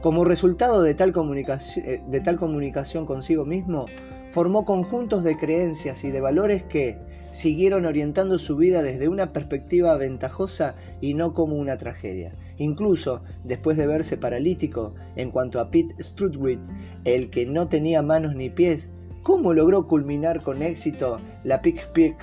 Como 0.00 0.24
resultado 0.24 0.82
de 0.82 0.94
tal, 0.94 1.12
comunicación, 1.12 1.84
eh, 1.86 2.36
comunicación 2.38 3.06
consigo 3.06 3.44
mismo, 3.44 3.86
formó 4.30 4.64
conjuntos 4.64 5.24
de 5.24 5.36
creencias 5.36 6.04
y 6.04 6.10
de 6.10 6.20
valores 6.20 6.62
que 6.62 6.98
siguieron 7.30 7.86
orientando 7.86 8.38
su 8.38 8.56
vida 8.56 8.82
desde 8.82 9.08
una 9.08 9.32
perspectiva 9.32 9.96
ventajosa 9.96 10.74
y 11.00 11.14
no 11.14 11.34
como 11.34 11.56
una 11.56 11.76
tragedia. 11.76 12.34
Incluso 12.58 13.22
después 13.44 13.76
de 13.76 13.86
verse 13.86 14.16
paralítico 14.16 14.94
en 15.16 15.30
cuanto 15.30 15.60
a 15.60 15.70
Pete 15.70 15.94
Strudwick, 16.02 16.60
el 17.04 17.30
que 17.30 17.46
no 17.46 17.68
tenía 17.68 18.02
manos 18.02 18.34
ni 18.34 18.50
pies, 18.50 18.90
¿cómo 19.22 19.52
logró 19.52 19.86
culminar 19.86 20.42
con 20.42 20.62
éxito 20.62 21.20
la 21.44 21.62
Pick 21.62 21.92
Pick, 21.92 22.16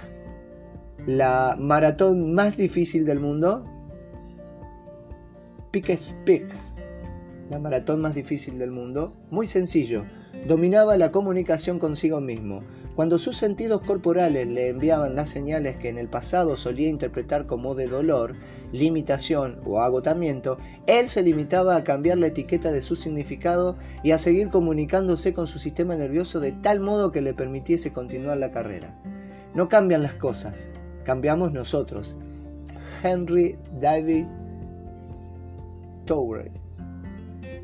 la 1.05 1.57
maratón 1.59 2.33
más 2.33 2.57
difícil 2.57 3.05
del 3.05 3.19
mundo? 3.19 3.65
Pick 5.71 5.97
Pick, 6.23 6.45
la 7.49 7.59
maratón 7.59 8.01
más 8.01 8.15
difícil 8.15 8.57
del 8.57 8.71
mundo. 8.71 9.13
Muy 9.29 9.47
sencillo, 9.47 10.05
dominaba 10.47 10.97
la 10.97 11.11
comunicación 11.11 11.79
consigo 11.79 12.21
mismo. 12.21 12.63
Cuando 12.95 13.17
sus 13.17 13.37
sentidos 13.37 13.81
corporales 13.81 14.47
le 14.47 14.69
enviaban 14.69 15.15
las 15.15 15.29
señales 15.29 15.77
que 15.77 15.89
en 15.89 15.97
el 15.97 16.09
pasado 16.09 16.55
solía 16.55 16.89
interpretar 16.89 17.47
como 17.47 17.73
de 17.73 17.87
dolor, 17.87 18.35
limitación 18.71 19.59
o 19.65 19.81
agotamiento, 19.81 20.57
él 20.85 21.07
se 21.07 21.23
limitaba 21.23 21.75
a 21.75 21.83
cambiar 21.83 22.19
la 22.19 22.27
etiqueta 22.27 22.71
de 22.71 22.81
su 22.81 22.95
significado 22.95 23.77
y 24.03 24.11
a 24.11 24.19
seguir 24.19 24.49
comunicándose 24.49 25.33
con 25.33 25.47
su 25.47 25.57
sistema 25.57 25.95
nervioso 25.95 26.39
de 26.39 26.51
tal 26.51 26.81
modo 26.81 27.11
que 27.11 27.21
le 27.21 27.33
permitiese 27.33 27.91
continuar 27.91 28.37
la 28.37 28.51
carrera. 28.51 28.95
No 29.55 29.69
cambian 29.69 30.03
las 30.03 30.13
cosas, 30.13 30.71
cambiamos 31.03 31.51
nosotros. 31.51 32.15
Henry 33.03 33.57
David 33.79 34.25
Thoreau 36.05 36.62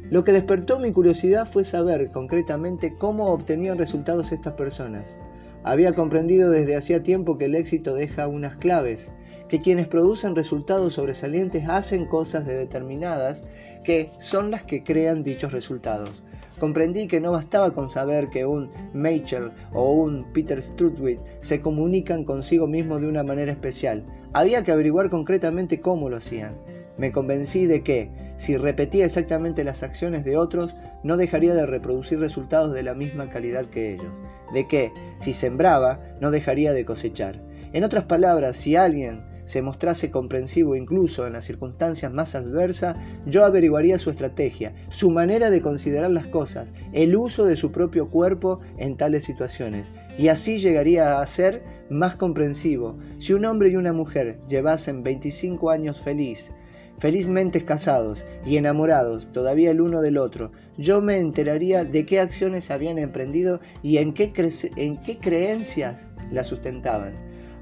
lo 0.10 0.24
que 0.24 0.32
despertó 0.32 0.80
mi 0.80 0.92
curiosidad 0.92 1.48
fue 1.48 1.64
saber 1.64 2.12
concretamente 2.12 2.96
cómo 2.98 3.28
obtenían 3.28 3.78
resultados 3.78 4.32
estas 4.32 4.54
personas. 4.54 5.20
Había 5.64 5.94
comprendido 5.94 6.50
desde 6.50 6.76
hacía 6.76 7.04
tiempo 7.04 7.38
que 7.38 7.46
el 7.46 7.56
éxito 7.56 7.94
deja 7.94 8.28
unas 8.28 8.56
claves, 8.56 9.12
que 9.48 9.60
quienes 9.60 9.88
producen 9.88 10.36
resultados 10.36 10.94
sobresalientes 10.94 11.68
hacen 11.68 12.06
cosas 12.06 12.46
de 12.46 12.56
determinadas 12.56 13.44
que 13.84 14.12
son 14.18 14.52
las 14.52 14.64
que 14.64 14.84
crean 14.84 15.24
dichos 15.24 15.52
resultados. 15.52 16.24
Comprendí 16.60 17.08
que 17.08 17.22
no 17.22 17.32
bastaba 17.32 17.74
con 17.74 17.88
saber 17.88 18.30
que 18.30 18.46
un 18.46 18.70
Mitchell 18.94 19.52
o 19.74 19.94
un 19.94 20.26
Peter 20.34 20.62
Strutwit 20.62 21.20
se 21.40 21.62
comunican 21.62 22.24
consigo 22.24 22.68
mismo 22.68 23.00
de 23.00 23.08
una 23.08 23.24
manera 23.24 23.52
especial. 23.52 24.06
Había 24.34 24.64
que 24.64 24.72
averiguar 24.72 25.10
concretamente 25.10 25.82
cómo 25.82 26.10
lo 26.10 26.18
hacían. 26.18 26.56
Me 26.98 27.12
convencí 27.12 27.66
de 27.66 27.82
que, 27.82 28.12
si 28.40 28.56
repetía 28.56 29.04
exactamente 29.04 29.66
las 29.66 29.84
acciones 29.84 30.24
de 30.24 30.38
otros, 30.38 30.78
no 31.04 31.18
dejaría 31.18 31.54
de 31.54 31.66
reproducir 31.66 32.22
resultados 32.22 32.74
de 32.74 32.84
la 32.84 32.94
misma 32.94 33.30
calidad 33.30 33.66
que 33.66 33.94
ellos. 33.94 34.14
De 34.54 34.66
que, 34.66 34.94
si 35.18 35.34
sembraba, 35.34 36.00
no 36.22 36.32
dejaría 36.32 36.72
de 36.72 36.86
cosechar. 36.86 37.44
En 37.74 37.84
otras 37.84 38.06
palabras, 38.06 38.56
si 38.56 38.78
alguien 38.78 39.26
se 39.44 39.62
mostrase 39.62 40.10
comprensivo 40.10 40.78
incluso 40.78 41.28
en 41.28 41.34
las 41.34 41.44
circunstancias 41.44 42.14
más 42.14 42.34
adversas, 42.34 42.96
yo 43.26 43.44
averiguaría 43.44 43.98
su 43.98 44.10
estrategia, 44.10 44.74
su 44.88 45.12
manera 45.12 45.50
de 45.50 45.62
considerar 45.62 46.12
las 46.12 46.28
cosas, 46.28 46.72
el 46.94 47.18
uso 47.18 47.44
de 47.44 47.58
su 47.58 47.74
propio 47.74 48.10
cuerpo 48.10 48.62
en 48.78 48.96
tales 48.96 49.26
situaciones, 49.26 49.92
y 50.18 50.30
así 50.30 50.60
llegaría 50.60 51.20
a 51.20 51.28
ser 51.28 51.62
más 51.90 52.16
comprensivo. 52.16 52.98
Si 53.18 53.34
un 53.34 53.44
hombre 53.44 53.68
y 53.68 53.76
una 53.76 53.92
mujer 53.92 54.40
llevasen 54.48 55.04
25 55.04 55.72
años 55.72 56.00
feliz, 56.00 56.54
felizmente 57.00 57.64
casados 57.64 58.26
y 58.46 58.58
enamorados 58.58 59.32
todavía 59.32 59.72
el 59.72 59.82
uno 59.82 60.02
del 60.02 60.18
otro, 60.18 60.52
yo 60.78 61.02
me 61.02 61.20
enteraría 61.20 61.86
de 61.86 62.06
qué 62.06 62.20
acciones 62.20 62.72
habían 62.72 62.98
emprendido 62.98 63.60
y 63.82 63.98
en 63.98 64.14
qué, 64.14 64.32
en 64.76 64.98
qué 64.98 65.18
creencias 65.18 66.12
las 66.32 66.48
sustentaban, 66.48 67.14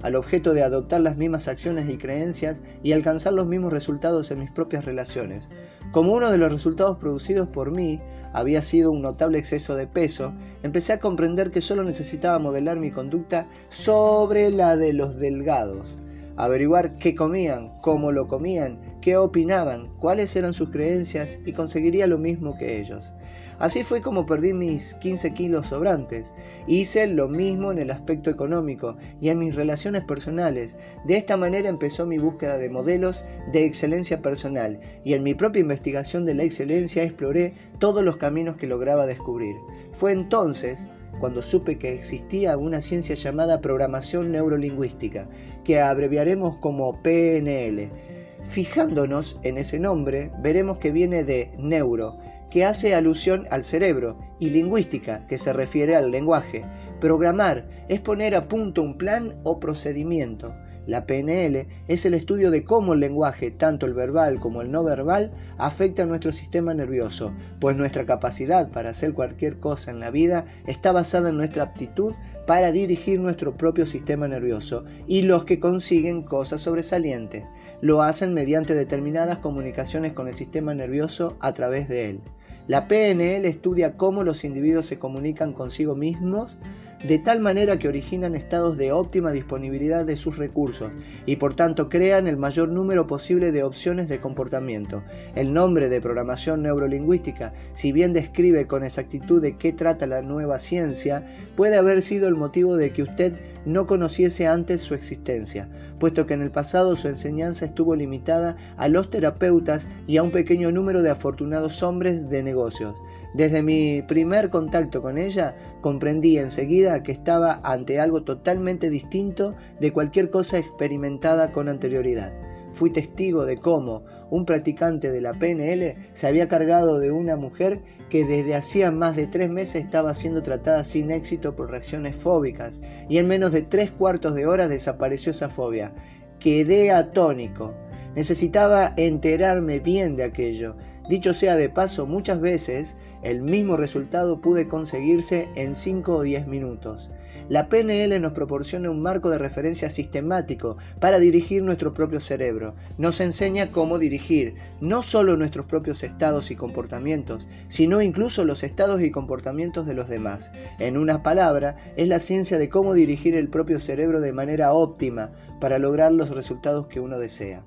al 0.02 0.16
objeto 0.16 0.54
de 0.54 0.64
adoptar 0.64 1.02
las 1.02 1.18
mismas 1.18 1.48
acciones 1.48 1.90
y 1.90 1.98
creencias 1.98 2.64
y 2.84 2.92
alcanzar 2.92 3.34
los 3.34 3.48
mismos 3.48 3.72
resultados 3.72 4.32
en 4.32 4.40
mis 4.40 4.52
propias 4.52 4.86
relaciones. 4.86 5.50
Como 5.92 6.14
uno 6.14 6.32
de 6.32 6.38
los 6.38 6.52
resultados 6.52 6.98
producidos 6.98 7.48
por 7.48 7.72
mí 7.72 8.02
había 8.34 8.62
sido 8.62 8.92
un 8.92 9.02
notable 9.02 9.40
exceso 9.40 9.76
de 9.76 9.88
peso, 9.88 10.34
empecé 10.64 10.94
a 10.94 11.00
comprender 11.00 11.52
que 11.52 11.62
solo 11.62 11.84
necesitaba 11.84 12.40
modelar 12.40 12.80
mi 12.80 12.92
conducta 12.92 13.48
sobre 13.70 14.50
la 14.50 14.76
de 14.78 14.94
los 14.94 15.18
delgados 15.18 15.98
averiguar 16.38 16.98
qué 17.00 17.16
comían, 17.16 17.82
cómo 17.82 18.12
lo 18.12 18.28
comían, 18.28 18.80
qué 19.08 19.16
opinaban, 19.16 19.88
cuáles 20.00 20.36
eran 20.36 20.54
sus 20.54 20.70
creencias 20.70 21.40
y 21.46 21.54
conseguiría 21.54 22.08
lo 22.08 22.18
mismo 22.18 22.58
que 22.58 22.78
ellos. 22.78 23.14
Así 23.58 23.86
fue 23.86 24.02
como 24.02 24.26
perdí 24.26 24.52
mis 24.52 24.96
15 24.96 25.34
kilos 25.34 25.68
sobrantes. 25.68 26.34
Hice 26.68 27.08
lo 27.08 27.30
mismo 27.30 27.72
en 27.72 27.80
el 27.80 27.90
aspecto 27.90 28.30
económico 28.30 28.98
y 29.22 29.30
en 29.30 29.40
mis 29.40 29.56
relaciones 29.56 30.04
personales. 30.04 30.76
De 31.06 31.16
esta 31.16 31.38
manera 31.38 31.70
empezó 31.70 32.06
mi 32.06 32.18
búsqueda 32.18 32.58
de 32.58 32.68
modelos 32.68 33.24
de 33.54 33.64
excelencia 33.64 34.22
personal 34.22 34.82
y 35.06 35.14
en 35.14 35.24
mi 35.24 35.34
propia 35.34 35.62
investigación 35.62 36.26
de 36.26 36.34
la 36.34 36.44
excelencia 36.44 37.04
exploré 37.04 37.54
todos 37.80 38.04
los 38.04 38.18
caminos 38.18 38.58
que 38.58 38.68
lograba 38.68 39.06
descubrir. 39.06 39.56
Fue 39.94 40.12
entonces 40.12 40.86
cuando 41.22 41.42
supe 41.42 41.80
que 41.80 41.94
existía 41.94 42.58
una 42.58 42.82
ciencia 42.82 43.16
llamada 43.16 43.62
programación 43.62 44.34
neurolingüística, 44.34 45.30
que 45.64 45.80
abreviaremos 45.80 46.58
como 46.58 47.02
PNL. 47.02 48.17
Fijándonos 48.48 49.40
en 49.44 49.58
ese 49.58 49.78
nombre, 49.78 50.32
veremos 50.42 50.78
que 50.78 50.92
viene 50.92 51.24
de 51.24 51.52
neuro, 51.58 52.18
que 52.50 52.64
hace 52.64 52.96
alusión 52.96 53.46
al 53.52 53.64
cerebro, 53.64 54.18
y 54.40 54.50
lingüística, 54.50 55.28
que 55.28 55.38
se 55.38 55.52
refiere 55.52 55.96
al 55.96 56.12
lenguaje. 56.12 56.66
Programar 57.02 57.68
es 57.90 58.00
poner 58.00 58.36
a 58.36 58.48
punto 58.48 58.82
un 58.82 58.98
plan 58.98 59.36
o 59.44 59.60
procedimiento. 59.60 60.56
La 60.88 61.06
PNL 61.06 61.68
es 61.90 62.06
el 62.06 62.14
estudio 62.14 62.50
de 62.50 62.64
cómo 62.64 62.94
el 62.94 63.02
lenguaje, 63.02 63.52
tanto 63.52 63.86
el 63.86 63.94
verbal 63.94 64.40
como 64.40 64.62
el 64.62 64.72
no 64.72 64.86
verbal, 64.86 65.34
afecta 65.58 66.04
a 66.04 66.06
nuestro 66.06 66.32
sistema 66.32 66.74
nervioso, 66.74 67.34
pues 67.60 67.76
nuestra 67.76 68.06
capacidad 68.06 68.72
para 68.72 68.92
hacer 68.92 69.14
cualquier 69.14 69.60
cosa 69.60 69.92
en 69.92 70.00
la 70.00 70.12
vida 70.12 70.46
está 70.66 70.94
basada 70.94 71.30
en 71.30 71.36
nuestra 71.36 71.64
aptitud 71.64 72.14
para 72.46 72.72
dirigir 72.72 73.20
nuestro 73.20 73.58
propio 73.58 73.86
sistema 73.86 74.30
nervioso 74.30 74.86
y 75.08 75.24
los 75.24 75.44
que 75.44 75.60
consiguen 75.60 76.24
cosas 76.24 76.62
sobresalientes 76.62 77.44
lo 77.82 78.02
hacen 78.02 78.34
mediante 78.34 78.76
determinadas 78.76 79.38
comunicaciones 79.38 80.14
con 80.14 80.28
el 80.28 80.36
sistema 80.36 80.74
nervioso 80.74 81.38
a 81.40 81.54
través 81.54 81.88
de 81.88 82.10
él. 82.10 82.22
La 82.68 82.88
PNL 82.88 83.46
estudia 83.46 83.96
cómo 83.96 84.24
los 84.24 84.44
individuos 84.44 84.86
se 84.86 85.00
comunican 85.00 85.54
consigo 85.54 85.96
mismos 85.96 86.58
de 87.04 87.20
tal 87.20 87.40
manera 87.40 87.78
que 87.78 87.88
originan 87.88 88.36
estados 88.36 88.78
de 88.78 88.92
óptima 88.92 89.32
disponibilidad 89.32 90.06
de 90.06 90.16
sus 90.16 90.38
recursos 90.38 90.92
y 91.26 91.36
por 91.36 91.54
tanto 91.54 91.90
crean 91.90 92.28
el 92.28 92.38
mayor 92.38 92.70
número 92.70 93.06
posible 93.06 93.52
de 93.52 93.64
opciones 93.64 94.10
de 94.10 94.20
comportamiento. 94.20 95.04
El 95.36 95.54
nombre 95.54 95.90
de 95.90 96.02
programación 96.02 96.64
neurolingüística, 96.64 97.54
si 97.74 97.92
bien 97.92 98.14
describe 98.14 98.66
con 98.66 98.84
exactitud 98.84 99.42
de 99.42 99.58
qué 99.58 99.74
trata 99.74 100.08
la 100.08 100.22
nueva 100.22 100.60
ciencia, 100.60 101.28
puede 101.56 101.76
haber 101.76 102.02
sido 102.02 102.28
el 102.28 102.36
motivo 102.36 102.76
de 102.78 102.92
que 102.92 103.04
usted 103.04 103.40
no 103.66 103.86
conociese 103.86 104.48
antes 104.48 104.82
su 104.82 104.96
existencia, 104.96 105.70
puesto 106.00 106.26
que 106.26 106.34
en 106.34 106.42
el 106.42 106.52
pasado 106.52 106.96
su 106.96 107.08
enseñanza 107.08 107.66
estuvo 107.66 107.96
limitada 107.96 108.56
a 108.78 108.88
los 108.88 109.10
terapeutas 109.10 109.90
y 110.08 110.18
a 110.18 110.24
un 110.24 110.32
pequeño 110.32 110.72
número 110.72 111.02
de 111.02 111.10
afortunados 111.10 111.84
hombres 111.84 112.30
de 112.30 112.44
negocios. 112.44 112.98
Desde 113.34 113.62
mi 113.62 114.02
primer 114.02 114.50
contacto 114.50 115.02
con 115.02 115.18
ella, 115.18 115.56
comprendí 115.82 116.38
enseguida 116.38 117.04
que 117.04 117.12
estaba 117.12 117.60
ante 117.64 118.00
algo 118.00 118.24
totalmente 118.24 118.90
distinto 118.90 119.56
de 119.80 119.92
cualquier 119.92 120.30
cosa 120.30 120.58
experimentada 120.58 121.52
con 121.52 121.70
anterioridad. 121.70 122.34
Fui 122.74 122.92
testigo 122.92 123.46
de 123.46 123.58
cómo 123.58 124.04
un 124.30 124.46
practicante 124.46 125.12
de 125.12 125.22
la 125.22 125.34
PNL 125.34 125.96
se 126.12 126.28
había 126.28 126.48
cargado 126.48 127.00
de 127.00 127.12
una 127.12 127.36
mujer 127.36 127.82
que 128.10 128.26
desde 128.26 128.56
hacía 128.56 128.92
más 128.92 129.16
de 129.16 129.28
tres 129.28 129.50
meses 129.50 129.84
estaba 129.84 130.14
siendo 130.14 130.44
tratada 130.44 130.84
sin 130.84 131.12
éxito 131.12 131.56
por 131.56 131.72
reacciones 131.72 132.16
fóbicas 132.16 132.82
y 133.10 133.18
en 133.18 133.28
menos 133.28 133.52
de 133.52 133.64
tres 133.64 133.92
cuartos 133.92 134.36
de 134.36 134.46
hora 134.46 134.68
desapareció 134.68 135.32
esa 135.32 135.50
fobia. 135.50 135.94
Quedé 136.40 136.92
atónico. 136.92 137.74
Necesitaba 138.16 138.94
enterarme 138.98 139.80
bien 139.80 140.16
de 140.16 140.24
aquello. 140.24 140.76
Dicho 141.10 141.34
sea 141.34 141.56
de 141.56 141.70
paso, 141.70 142.06
muchas 142.06 142.42
veces 142.42 142.98
el 143.24 143.42
mismo 143.42 143.78
resultado 143.78 144.42
puede 144.42 144.68
conseguirse 144.68 145.50
en 145.56 145.76
5 145.76 146.16
o 146.16 146.22
10 146.22 146.48
minutos. 146.48 147.12
La 147.50 147.70
PNL 147.70 148.20
nos 148.20 148.34
proporciona 148.34 148.90
un 148.90 149.02
marco 149.02 149.30
de 149.30 149.38
referencia 149.38 149.90
sistemático 149.90 150.76
para 151.00 151.18
dirigir 151.18 151.64
nuestro 151.64 151.94
propio 151.94 152.20
cerebro. 152.20 152.76
Nos 152.98 153.22
enseña 153.22 153.72
cómo 153.72 154.00
dirigir 154.00 154.56
no 154.82 155.02
solo 155.02 155.38
nuestros 155.38 155.66
propios 155.66 156.04
estados 156.04 156.52
y 156.52 156.58
comportamientos, 156.58 157.48
sino 157.70 158.02
incluso 158.02 158.44
los 158.44 158.64
estados 158.64 159.02
y 159.02 159.12
comportamientos 159.12 159.86
de 159.86 159.94
los 159.94 160.10
demás. 160.10 160.52
En 160.78 160.98
una 160.98 161.24
palabra, 161.24 161.78
es 161.96 162.10
la 162.10 162.20
ciencia 162.20 162.58
de 162.58 162.68
cómo 162.70 162.94
dirigir 162.94 163.34
el 163.36 163.48
propio 163.48 163.80
cerebro 163.80 164.20
de 164.20 164.34
manera 164.34 164.74
óptima 164.74 165.32
para 165.62 165.80
lograr 165.80 166.12
los 166.12 166.32
resultados 166.32 166.88
que 166.88 167.00
uno 167.00 167.18
desea. 167.18 167.64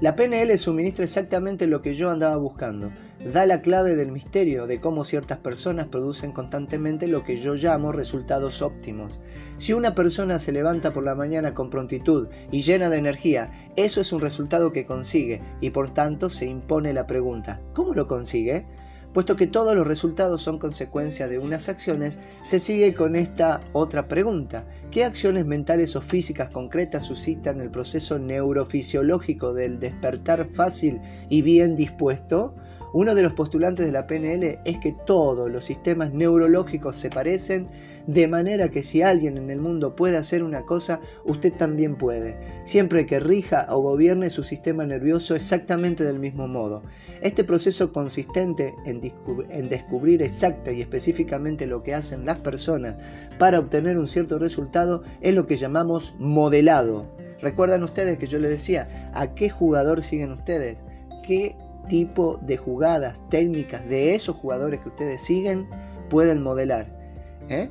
La 0.00 0.16
PNL 0.16 0.56
suministra 0.56 1.04
exactamente 1.04 1.66
lo 1.66 1.82
que 1.82 1.94
yo 1.94 2.10
andaba 2.10 2.36
buscando. 2.36 2.90
Da 3.22 3.44
la 3.44 3.60
clave 3.60 3.96
del 3.96 4.10
misterio 4.10 4.66
de 4.66 4.80
cómo 4.80 5.04
ciertas 5.04 5.36
personas 5.36 5.88
producen 5.88 6.32
constantemente 6.32 7.06
lo 7.06 7.22
que 7.22 7.38
yo 7.38 7.54
llamo 7.54 7.92
resultados 7.92 8.62
óptimos. 8.62 9.20
Si 9.58 9.74
una 9.74 9.94
persona 9.94 10.38
se 10.38 10.52
levanta 10.52 10.90
por 10.90 11.04
la 11.04 11.14
mañana 11.14 11.52
con 11.52 11.68
prontitud 11.68 12.28
y 12.50 12.62
llena 12.62 12.88
de 12.88 12.96
energía, 12.96 13.50
eso 13.76 14.00
es 14.00 14.10
un 14.14 14.22
resultado 14.22 14.72
que 14.72 14.86
consigue 14.86 15.42
y 15.60 15.68
por 15.68 15.92
tanto 15.92 16.30
se 16.30 16.46
impone 16.46 16.94
la 16.94 17.06
pregunta, 17.06 17.60
¿cómo 17.74 17.92
lo 17.92 18.06
consigue? 18.06 18.64
Puesto 19.12 19.34
que 19.34 19.48
todos 19.48 19.74
los 19.74 19.86
resultados 19.86 20.40
son 20.40 20.58
consecuencia 20.58 21.26
de 21.26 21.38
unas 21.38 21.68
acciones, 21.68 22.20
se 22.42 22.60
sigue 22.60 22.94
con 22.94 23.16
esta 23.16 23.60
otra 23.72 24.06
pregunta. 24.06 24.64
¿Qué 24.92 25.04
acciones 25.04 25.46
mentales 25.46 25.96
o 25.96 26.00
físicas 26.00 26.50
concretas 26.50 27.04
suscitan 27.04 27.60
el 27.60 27.70
proceso 27.70 28.20
neurofisiológico 28.20 29.52
del 29.52 29.80
despertar 29.80 30.48
fácil 30.52 31.00
y 31.28 31.42
bien 31.42 31.74
dispuesto? 31.74 32.54
Uno 32.92 33.14
de 33.14 33.22
los 33.22 33.34
postulantes 33.34 33.86
de 33.86 33.92
la 33.92 34.06
PNL 34.06 34.58
es 34.64 34.78
que 34.78 34.92
todos 34.92 35.48
los 35.48 35.64
sistemas 35.64 36.12
neurológicos 36.12 36.98
se 36.98 37.08
parecen, 37.08 37.68
de 38.06 38.26
manera 38.26 38.70
que 38.70 38.82
si 38.82 39.02
alguien 39.02 39.36
en 39.36 39.50
el 39.50 39.60
mundo 39.60 39.94
puede 39.94 40.16
hacer 40.16 40.42
una 40.42 40.62
cosa, 40.62 41.00
usted 41.24 41.52
también 41.52 41.96
puede, 41.96 42.36
siempre 42.64 43.06
que 43.06 43.20
rija 43.20 43.66
o 43.70 43.80
gobierne 43.80 44.28
su 44.28 44.42
sistema 44.42 44.84
nervioso 44.86 45.36
exactamente 45.36 46.02
del 46.02 46.18
mismo 46.18 46.48
modo. 46.48 46.82
Este 47.20 47.44
proceso 47.44 47.92
consistente 47.92 48.74
en, 48.84 49.00
descubrir 49.68 50.22
exacta 50.22 50.72
y 50.72 50.80
específicamente 50.80 51.66
lo 51.66 51.84
que 51.84 51.94
hacen 51.94 52.24
las 52.24 52.38
personas 52.38 52.96
para 53.38 53.60
obtener 53.60 53.98
un 53.98 54.08
cierto 54.08 54.38
resultado 54.38 55.04
es 55.20 55.34
lo 55.34 55.46
que 55.46 55.56
llamamos 55.56 56.16
modelado. 56.18 57.06
¿Recuerdan 57.40 57.84
ustedes 57.84 58.18
que 58.18 58.26
yo 58.26 58.38
les 58.38 58.50
decía 58.50 59.10
a 59.14 59.34
qué 59.34 59.48
jugador 59.48 60.02
siguen 60.02 60.32
ustedes? 60.32 60.84
¿Qué 61.24 61.56
tipo 61.88 62.38
de 62.42 62.56
jugadas 62.56 63.22
técnicas 63.28 63.88
de 63.88 64.14
esos 64.14 64.36
jugadores 64.36 64.80
que 64.80 64.88
ustedes 64.88 65.20
siguen 65.20 65.68
pueden 66.08 66.42
modelar. 66.42 66.86
¿eh? 67.48 67.70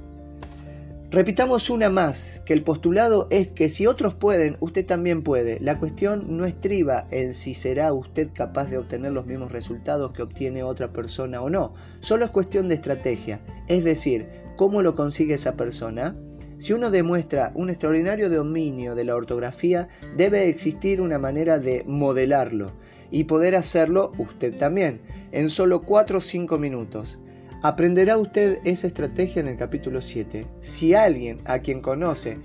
Repitamos 1.12 1.72
una 1.72 1.89
más, 1.89 2.43
que 2.45 2.54
el 2.54 2.62
postulado 2.62 3.28
es 3.32 3.52
que 3.52 3.67
si 3.67 3.88
otros 3.88 4.13
pueden, 4.13 4.58
usted 4.60 4.86
también 4.86 5.24
puede. 5.24 5.60
La 5.60 5.80
cuestión 5.80 6.38
no 6.38 6.45
estriba 6.45 7.08
en 7.10 7.34
si 7.34 7.56
será 7.56 7.91
usted 7.93 8.30
capaz 8.32 8.69
de 8.69 8.78
obtener 8.78 9.12
los 9.12 9.26
mismos 9.26 9.52
resultados 9.52 10.12
que 10.12 10.22
obtiene 10.22 10.62
otra 10.62 10.93
persona 10.93 11.41
o 11.41 11.50
no. 11.50 11.74
Solo 12.00 12.26
es 12.26 12.32
cuestión 12.32 12.67
de 12.67 12.76
estrategia, 12.76 13.41
es 13.67 13.84
decir, 13.84 14.28
cómo 14.56 14.84
lo 14.84 14.93
consigue 14.93 15.34
esa 15.34 15.56
persona. 15.56 16.15
Si 16.60 16.74
uno 16.74 16.91
demuestra 16.91 17.54
un 17.56 17.72
extraordinario 17.72 18.30
dominio 18.30 18.93
de 18.93 19.06
la 19.06 19.15
ortografía, 19.15 19.88
debe 20.15 20.48
existir 20.48 21.02
una 21.02 21.17
manera 21.17 21.58
de 21.58 21.84
modelarlo 21.88 22.74
y 23.12 23.26
poder 23.26 23.56
hacerlo 23.56 24.12
usted 24.17 24.58
también, 24.58 25.02
en 25.32 25.50
solo 25.50 25.82
4 25.84 26.17
o 26.17 26.22
5 26.22 26.58
minutos. 26.58 27.19
Aprenderá 27.62 28.17
usted 28.17 28.60
esa 28.63 28.88
estrategia 28.88 29.41
en 29.41 29.48
el 29.50 29.58
capítulo 29.58 30.02
7. 30.02 30.48
Si 30.60 30.93
alguien 30.93 31.41
a 31.45 31.60
quien 31.60 31.82
conoce 31.82 32.39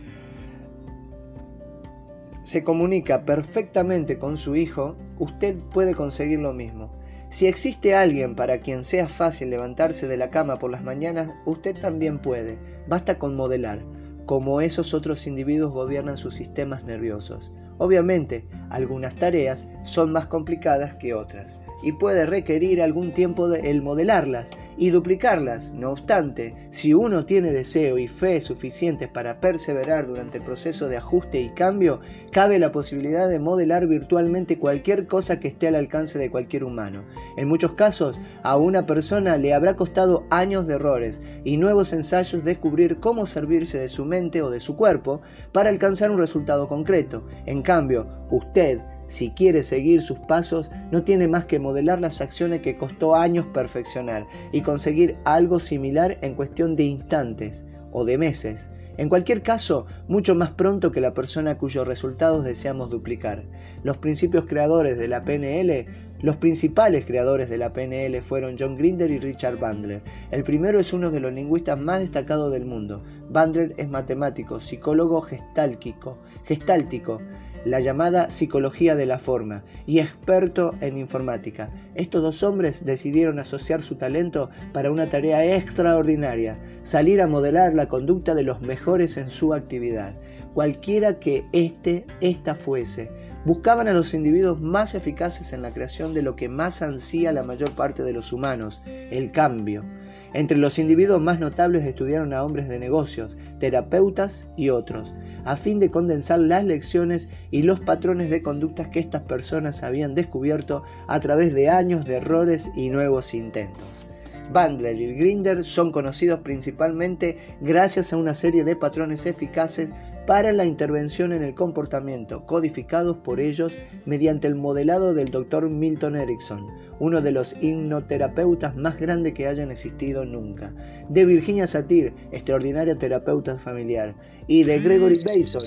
se 2.42 2.62
comunica 2.62 3.24
perfectamente 3.24 4.18
con 4.18 4.36
su 4.36 4.54
hijo, 4.54 4.96
usted 5.18 5.62
puede 5.72 5.94
conseguir 5.94 6.40
lo 6.40 6.52
mismo. 6.52 6.92
Si 7.30 7.46
existe 7.46 7.94
alguien 7.94 8.34
para 8.34 8.58
quien 8.58 8.84
sea 8.84 9.08
fácil 9.08 9.50
levantarse 9.50 10.06
de 10.06 10.16
la 10.16 10.30
cama 10.30 10.58
por 10.58 10.70
las 10.70 10.84
mañanas, 10.84 11.30
usted 11.46 11.74
también 11.76 12.18
puede. 12.18 12.58
Basta 12.86 13.18
con 13.18 13.34
modelar, 13.34 13.80
como 14.26 14.60
esos 14.60 14.94
otros 14.94 15.26
individuos 15.26 15.72
gobiernan 15.72 16.16
sus 16.16 16.34
sistemas 16.34 16.84
nerviosos. 16.84 17.50
Obviamente, 17.78 18.46
algunas 18.74 19.14
tareas 19.14 19.68
son 19.82 20.10
más 20.10 20.26
complicadas 20.26 20.96
que 20.96 21.14
otras 21.14 21.60
y 21.84 21.92
puede 21.92 22.24
requerir 22.24 22.80
algún 22.82 23.12
tiempo 23.12 23.52
el 23.52 23.82
modelarlas 23.82 24.50
y 24.76 24.90
duplicarlas. 24.90 25.70
No 25.72 25.90
obstante, 25.90 26.54
si 26.70 26.94
uno 26.94 27.26
tiene 27.26 27.52
deseo 27.52 27.98
y 27.98 28.08
fe 28.08 28.40
suficientes 28.40 29.08
para 29.08 29.38
perseverar 29.38 30.06
durante 30.06 30.38
el 30.38 30.44
proceso 30.44 30.88
de 30.88 30.96
ajuste 30.96 31.40
y 31.40 31.50
cambio, 31.50 32.00
cabe 32.32 32.58
la 32.58 32.72
posibilidad 32.72 33.28
de 33.28 33.38
modelar 33.38 33.86
virtualmente 33.86 34.58
cualquier 34.58 35.06
cosa 35.06 35.38
que 35.38 35.48
esté 35.48 35.68
al 35.68 35.74
alcance 35.74 36.18
de 36.18 36.30
cualquier 36.30 36.64
humano. 36.64 37.04
En 37.36 37.48
muchos 37.48 37.72
casos, 37.72 38.18
a 38.42 38.56
una 38.56 38.86
persona 38.86 39.36
le 39.36 39.52
habrá 39.52 39.76
costado 39.76 40.24
años 40.30 40.66
de 40.66 40.74
errores 40.74 41.22
y 41.44 41.58
nuevos 41.58 41.92
ensayos 41.92 42.44
descubrir 42.44 42.98
cómo 42.98 43.26
servirse 43.26 43.78
de 43.78 43.88
su 43.88 44.04
mente 44.04 44.42
o 44.42 44.50
de 44.50 44.60
su 44.60 44.76
cuerpo 44.76 45.20
para 45.52 45.68
alcanzar 45.68 46.10
un 46.10 46.18
resultado 46.18 46.66
concreto. 46.66 47.26
En 47.46 47.62
cambio, 47.62 48.08
usted 48.30 48.80
si 49.06 49.30
quiere 49.30 49.62
seguir 49.62 50.02
sus 50.02 50.18
pasos, 50.20 50.70
no 50.90 51.02
tiene 51.02 51.28
más 51.28 51.44
que 51.44 51.58
modelar 51.58 52.00
las 52.00 52.20
acciones 52.20 52.60
que 52.60 52.76
costó 52.76 53.14
años 53.14 53.46
perfeccionar 53.46 54.26
y 54.52 54.62
conseguir 54.62 55.16
algo 55.24 55.60
similar 55.60 56.18
en 56.22 56.34
cuestión 56.34 56.74
de 56.76 56.84
instantes 56.84 57.66
o 57.92 58.04
de 58.04 58.18
meses. 58.18 58.70
En 58.96 59.08
cualquier 59.08 59.42
caso, 59.42 59.86
mucho 60.06 60.34
más 60.34 60.50
pronto 60.50 60.92
que 60.92 61.00
la 61.00 61.14
persona 61.14 61.58
cuyos 61.58 61.86
resultados 61.86 62.44
deseamos 62.44 62.90
duplicar. 62.90 63.42
Los 63.82 63.98
principios 63.98 64.46
creadores 64.46 64.96
de 64.96 65.08
la 65.08 65.24
PNL, 65.24 65.86
los 66.20 66.36
principales 66.36 67.04
creadores 67.04 67.50
de 67.50 67.58
la 67.58 67.72
PNL 67.72 68.22
fueron 68.22 68.56
John 68.58 68.76
Grinder 68.76 69.10
y 69.10 69.18
Richard 69.18 69.58
Bandler. 69.58 70.02
El 70.30 70.44
primero 70.44 70.78
es 70.78 70.92
uno 70.92 71.10
de 71.10 71.20
los 71.20 71.32
lingüistas 71.32 71.78
más 71.78 71.98
destacados 71.98 72.52
del 72.52 72.66
mundo. 72.66 73.02
Bandler 73.28 73.74
es 73.78 73.88
matemático, 73.88 74.60
psicólogo 74.60 75.20
gestáltico, 75.22 76.18
gestáltico 76.44 77.20
la 77.64 77.80
llamada 77.80 78.30
psicología 78.30 78.94
de 78.96 79.06
la 79.06 79.18
forma, 79.18 79.64
y 79.86 79.98
experto 79.98 80.74
en 80.80 80.96
informática. 80.96 81.70
Estos 81.94 82.22
dos 82.22 82.42
hombres 82.42 82.84
decidieron 82.84 83.38
asociar 83.38 83.82
su 83.82 83.96
talento 83.96 84.50
para 84.72 84.90
una 84.90 85.08
tarea 85.08 85.56
extraordinaria, 85.56 86.58
salir 86.82 87.22
a 87.22 87.26
modelar 87.26 87.74
la 87.74 87.86
conducta 87.86 88.34
de 88.34 88.42
los 88.42 88.60
mejores 88.60 89.16
en 89.16 89.30
su 89.30 89.54
actividad, 89.54 90.14
cualquiera 90.52 91.18
que 91.18 91.46
éste, 91.52 92.06
ésta 92.20 92.54
fuese. 92.54 93.10
Buscaban 93.44 93.88
a 93.88 93.92
los 93.92 94.14
individuos 94.14 94.60
más 94.60 94.94
eficaces 94.94 95.52
en 95.52 95.60
la 95.60 95.72
creación 95.72 96.14
de 96.14 96.22
lo 96.22 96.34
que 96.34 96.48
más 96.48 96.80
ansía 96.80 97.32
la 97.32 97.42
mayor 97.42 97.72
parte 97.72 98.02
de 98.02 98.12
los 98.12 98.32
humanos, 98.32 98.82
el 98.86 99.32
cambio. 99.32 99.84
Entre 100.32 100.56
los 100.56 100.78
individuos 100.78 101.20
más 101.20 101.38
notables 101.38 101.84
estudiaron 101.84 102.32
a 102.32 102.42
hombres 102.42 102.68
de 102.68 102.78
negocios, 102.78 103.36
terapeutas 103.60 104.48
y 104.56 104.70
otros 104.70 105.14
a 105.44 105.56
fin 105.56 105.78
de 105.78 105.90
condensar 105.90 106.38
las 106.38 106.64
lecciones 106.64 107.28
y 107.50 107.62
los 107.62 107.80
patrones 107.80 108.30
de 108.30 108.42
conductas 108.42 108.88
que 108.88 109.00
estas 109.00 109.22
personas 109.22 109.82
habían 109.82 110.14
descubierto 110.14 110.84
a 111.06 111.20
través 111.20 111.54
de 111.54 111.68
años 111.68 112.04
de 112.04 112.16
errores 112.16 112.70
y 112.74 112.90
nuevos 112.90 113.34
intentos. 113.34 114.06
Bandler 114.52 115.00
y 115.00 115.14
Grinder 115.14 115.64
son 115.64 115.90
conocidos 115.90 116.40
principalmente 116.40 117.38
gracias 117.60 118.12
a 118.12 118.16
una 118.16 118.34
serie 118.34 118.64
de 118.64 118.76
patrones 118.76 119.26
eficaces 119.26 119.92
para 120.26 120.52
la 120.52 120.64
intervención 120.64 121.32
en 121.32 121.42
el 121.42 121.54
comportamiento, 121.54 122.46
codificados 122.46 123.18
por 123.18 123.40
ellos 123.40 123.78
mediante 124.06 124.46
el 124.46 124.54
modelado 124.54 125.12
del 125.12 125.30
Dr. 125.30 125.68
Milton 125.68 126.16
Erickson, 126.16 126.66
uno 126.98 127.20
de 127.20 127.32
los 127.32 127.56
hipnoterapeutas 127.60 128.74
más 128.74 128.96
grandes 128.98 129.34
que 129.34 129.46
hayan 129.46 129.70
existido 129.70 130.24
nunca, 130.24 130.72
de 131.08 131.26
Virginia 131.26 131.66
Satir, 131.66 132.14
extraordinaria 132.32 132.96
terapeuta 132.96 133.58
familiar, 133.58 134.14
y 134.46 134.64
de 134.64 134.80
Gregory 134.80 135.20
Bason, 135.26 135.62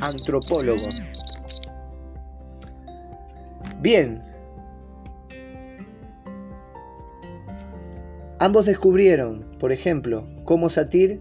antropólogo. 0.00 0.88
Bien, 3.80 4.20
ambos 8.40 8.66
descubrieron, 8.66 9.46
por 9.60 9.70
ejemplo, 9.70 10.26
cómo 10.44 10.68
Satir 10.68 11.20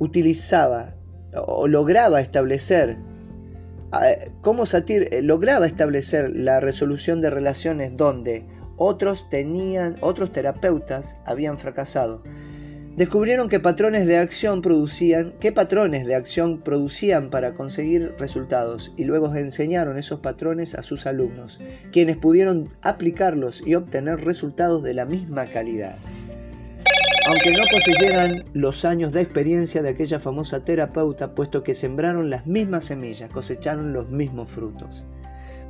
utilizaba 0.00 0.94
o 1.34 1.68
lograba 1.68 2.20
establecer, 2.20 2.96
cómo 4.40 4.66
Satir 4.66 5.08
eh, 5.10 5.22
lograba 5.22 5.66
establecer 5.66 6.30
la 6.30 6.60
resolución 6.60 7.20
de 7.20 7.30
relaciones 7.30 7.96
donde 7.96 8.44
otros 8.76 9.28
tenían, 9.28 9.96
otros 10.00 10.32
terapeutas 10.32 11.16
habían 11.26 11.58
fracasado. 11.58 12.22
Descubrieron 12.96 13.48
que 13.48 13.60
patrones 13.60 14.06
de 14.06 14.18
acción 14.18 14.62
producían, 14.62 15.34
qué 15.40 15.52
patrones 15.52 16.06
de 16.06 16.14
acción 16.14 16.60
producían 16.60 17.30
para 17.30 17.54
conseguir 17.54 18.14
resultados 18.18 18.92
y 18.96 19.04
luego 19.04 19.34
enseñaron 19.34 19.96
esos 19.96 20.20
patrones 20.20 20.74
a 20.74 20.82
sus 20.82 21.06
alumnos, 21.06 21.60
quienes 21.92 22.16
pudieron 22.16 22.70
aplicarlos 22.82 23.62
y 23.64 23.74
obtener 23.74 24.24
resultados 24.24 24.82
de 24.82 24.94
la 24.94 25.04
misma 25.04 25.46
calidad. 25.46 25.96
Aunque 27.30 27.52
no 27.52 27.62
poseyeran 27.70 28.44
los 28.54 28.84
años 28.84 29.12
de 29.12 29.20
experiencia 29.20 29.82
de 29.82 29.90
aquella 29.90 30.18
famosa 30.18 30.64
terapeuta, 30.64 31.32
puesto 31.32 31.62
que 31.62 31.76
sembraron 31.76 32.28
las 32.28 32.48
mismas 32.48 32.86
semillas, 32.86 33.30
cosecharon 33.30 33.92
los 33.92 34.10
mismos 34.10 34.48
frutos. 34.48 35.06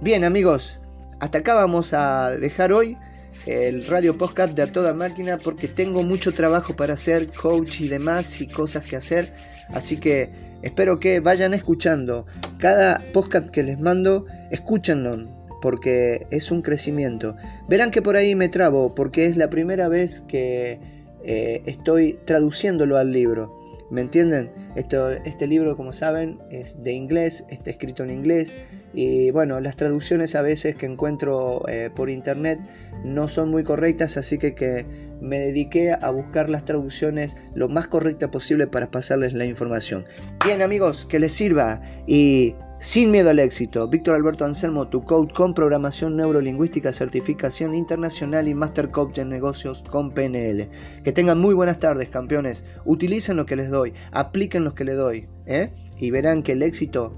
Bien 0.01 0.25
amigos, 0.25 0.81
hasta 1.19 1.41
acá 1.41 1.53
vamos 1.53 1.93
a 1.93 2.31
dejar 2.31 2.73
hoy 2.73 2.97
el 3.45 3.85
radio 3.85 4.17
podcast 4.17 4.55
de 4.55 4.63
a 4.63 4.73
toda 4.73 4.95
máquina 4.95 5.37
porque 5.37 5.69
tengo 5.69 6.03
mucho 6.03 6.33
trabajo 6.33 6.75
para 6.77 6.95
hacer, 6.95 7.29
coach 7.29 7.83
y 7.83 7.89
demás 7.89 8.41
y 8.41 8.47
cosas 8.47 8.83
que 8.87 8.97
hacer. 8.97 9.31
Así 9.69 9.99
que 9.99 10.31
espero 10.63 10.99
que 10.99 11.21
vayan 11.21 11.53
escuchando 11.53 12.25
cada 12.57 13.03
podcast 13.13 13.51
que 13.51 13.65
les 13.65 13.79
mando, 13.79 14.25
escúchenlo 14.51 15.29
porque 15.61 16.27
es 16.31 16.51
un 16.51 16.63
crecimiento. 16.63 17.37
Verán 17.69 17.91
que 17.91 18.01
por 18.01 18.17
ahí 18.17 18.35
me 18.35 18.49
trabo, 18.49 18.95
porque 18.95 19.27
es 19.27 19.37
la 19.37 19.51
primera 19.51 19.91
vez 19.91 20.23
que 20.23 21.00
eh, 21.25 21.63
estoy 21.67 22.19
traduciéndolo 22.25 22.97
al 22.97 23.13
libro. 23.13 23.59
¿Me 23.91 24.03
entienden? 24.03 24.53
Este 24.77 25.49
libro, 25.49 25.77
como 25.77 25.93
saben, 25.93 26.39
es 26.51 26.85
de 26.85 26.93
inglés, 26.93 27.45
está 27.51 27.71
escrito 27.71 28.05
en 28.05 28.11
inglés. 28.11 28.55
Y 28.95 29.33
bueno, 29.33 29.59
las 29.61 29.75
traducciones 29.75 30.37
a 30.37 30.43
veces 30.43 30.77
que 30.77 30.87
encuentro 30.87 31.69
eh, 31.69 31.91
por 31.95 32.09
internet 32.09 32.61
no 33.05 33.27
son 33.27 33.51
muy 33.51 33.65
correctas, 33.65 34.17
así 34.17 34.39
que, 34.39 34.55
que 34.55 34.87
me 35.21 35.41
dediqué 35.41 35.93
a 35.93 36.11
buscar 36.11 36.49
las 36.51 36.65
traducciones 36.65 37.37
lo 37.55 37.69
más 37.69 37.89
correctas 37.89 38.31
posible 38.31 38.69
para 38.69 38.93
pasarles 38.93 39.33
la 39.33 39.45
información. 39.45 40.05
Bien 40.45 40.63
amigos, 40.63 41.05
que 41.05 41.19
les 41.19 41.33
sirva 41.33 41.83
y 42.07 42.55
sin 42.81 43.11
miedo 43.11 43.29
al 43.29 43.39
éxito, 43.39 43.87
Víctor 43.89 44.15
Alberto 44.15 44.47
Anselmo, 44.47 44.89
tu 44.89 45.05
coach 45.05 45.35
con 45.35 45.53
programación 45.53 46.17
neurolingüística, 46.17 46.93
certificación 46.93 47.75
internacional 47.75 48.49
y 48.49 48.55
master 48.55 48.91
coach 48.91 49.19
en 49.19 49.29
negocios 49.29 49.85
con 49.91 50.13
PNL. 50.13 50.67
Que 51.05 51.13
tengan 51.13 51.39
muy 51.39 51.55
buenas 51.55 51.79
tardes, 51.79 52.09
campeones. 52.09 52.65
Utilicen 52.87 53.37
lo 53.37 53.45
que 53.45 53.57
les 53.57 53.69
doy, 53.69 53.93
apliquen 54.13 54.65
lo 54.65 54.75
que 54.75 54.85
les 54.85 54.97
doy, 54.97 55.29
¿eh? 55.45 55.75
y 55.99 56.11
verán 56.11 56.43
que 56.43 56.53
el 56.53 56.63
éxito 56.63 57.15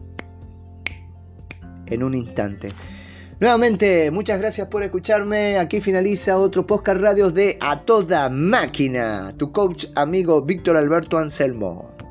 en 1.87 2.03
un 2.03 2.15
instante. 2.15 2.71
Nuevamente, 3.39 4.11
muchas 4.11 4.41
gracias 4.41 4.67
por 4.67 4.83
escucharme. 4.83 5.59
Aquí 5.59 5.81
finaliza 5.81 6.39
otro 6.39 6.67
podcast 6.67 7.01
radio 7.01 7.31
de 7.31 7.59
A 7.61 7.79
Toda 7.79 8.29
Máquina. 8.29 9.33
Tu 9.37 9.53
coach 9.53 9.87
amigo 9.95 10.43
Víctor 10.43 10.77
Alberto 10.77 11.19
Anselmo. 11.19 12.02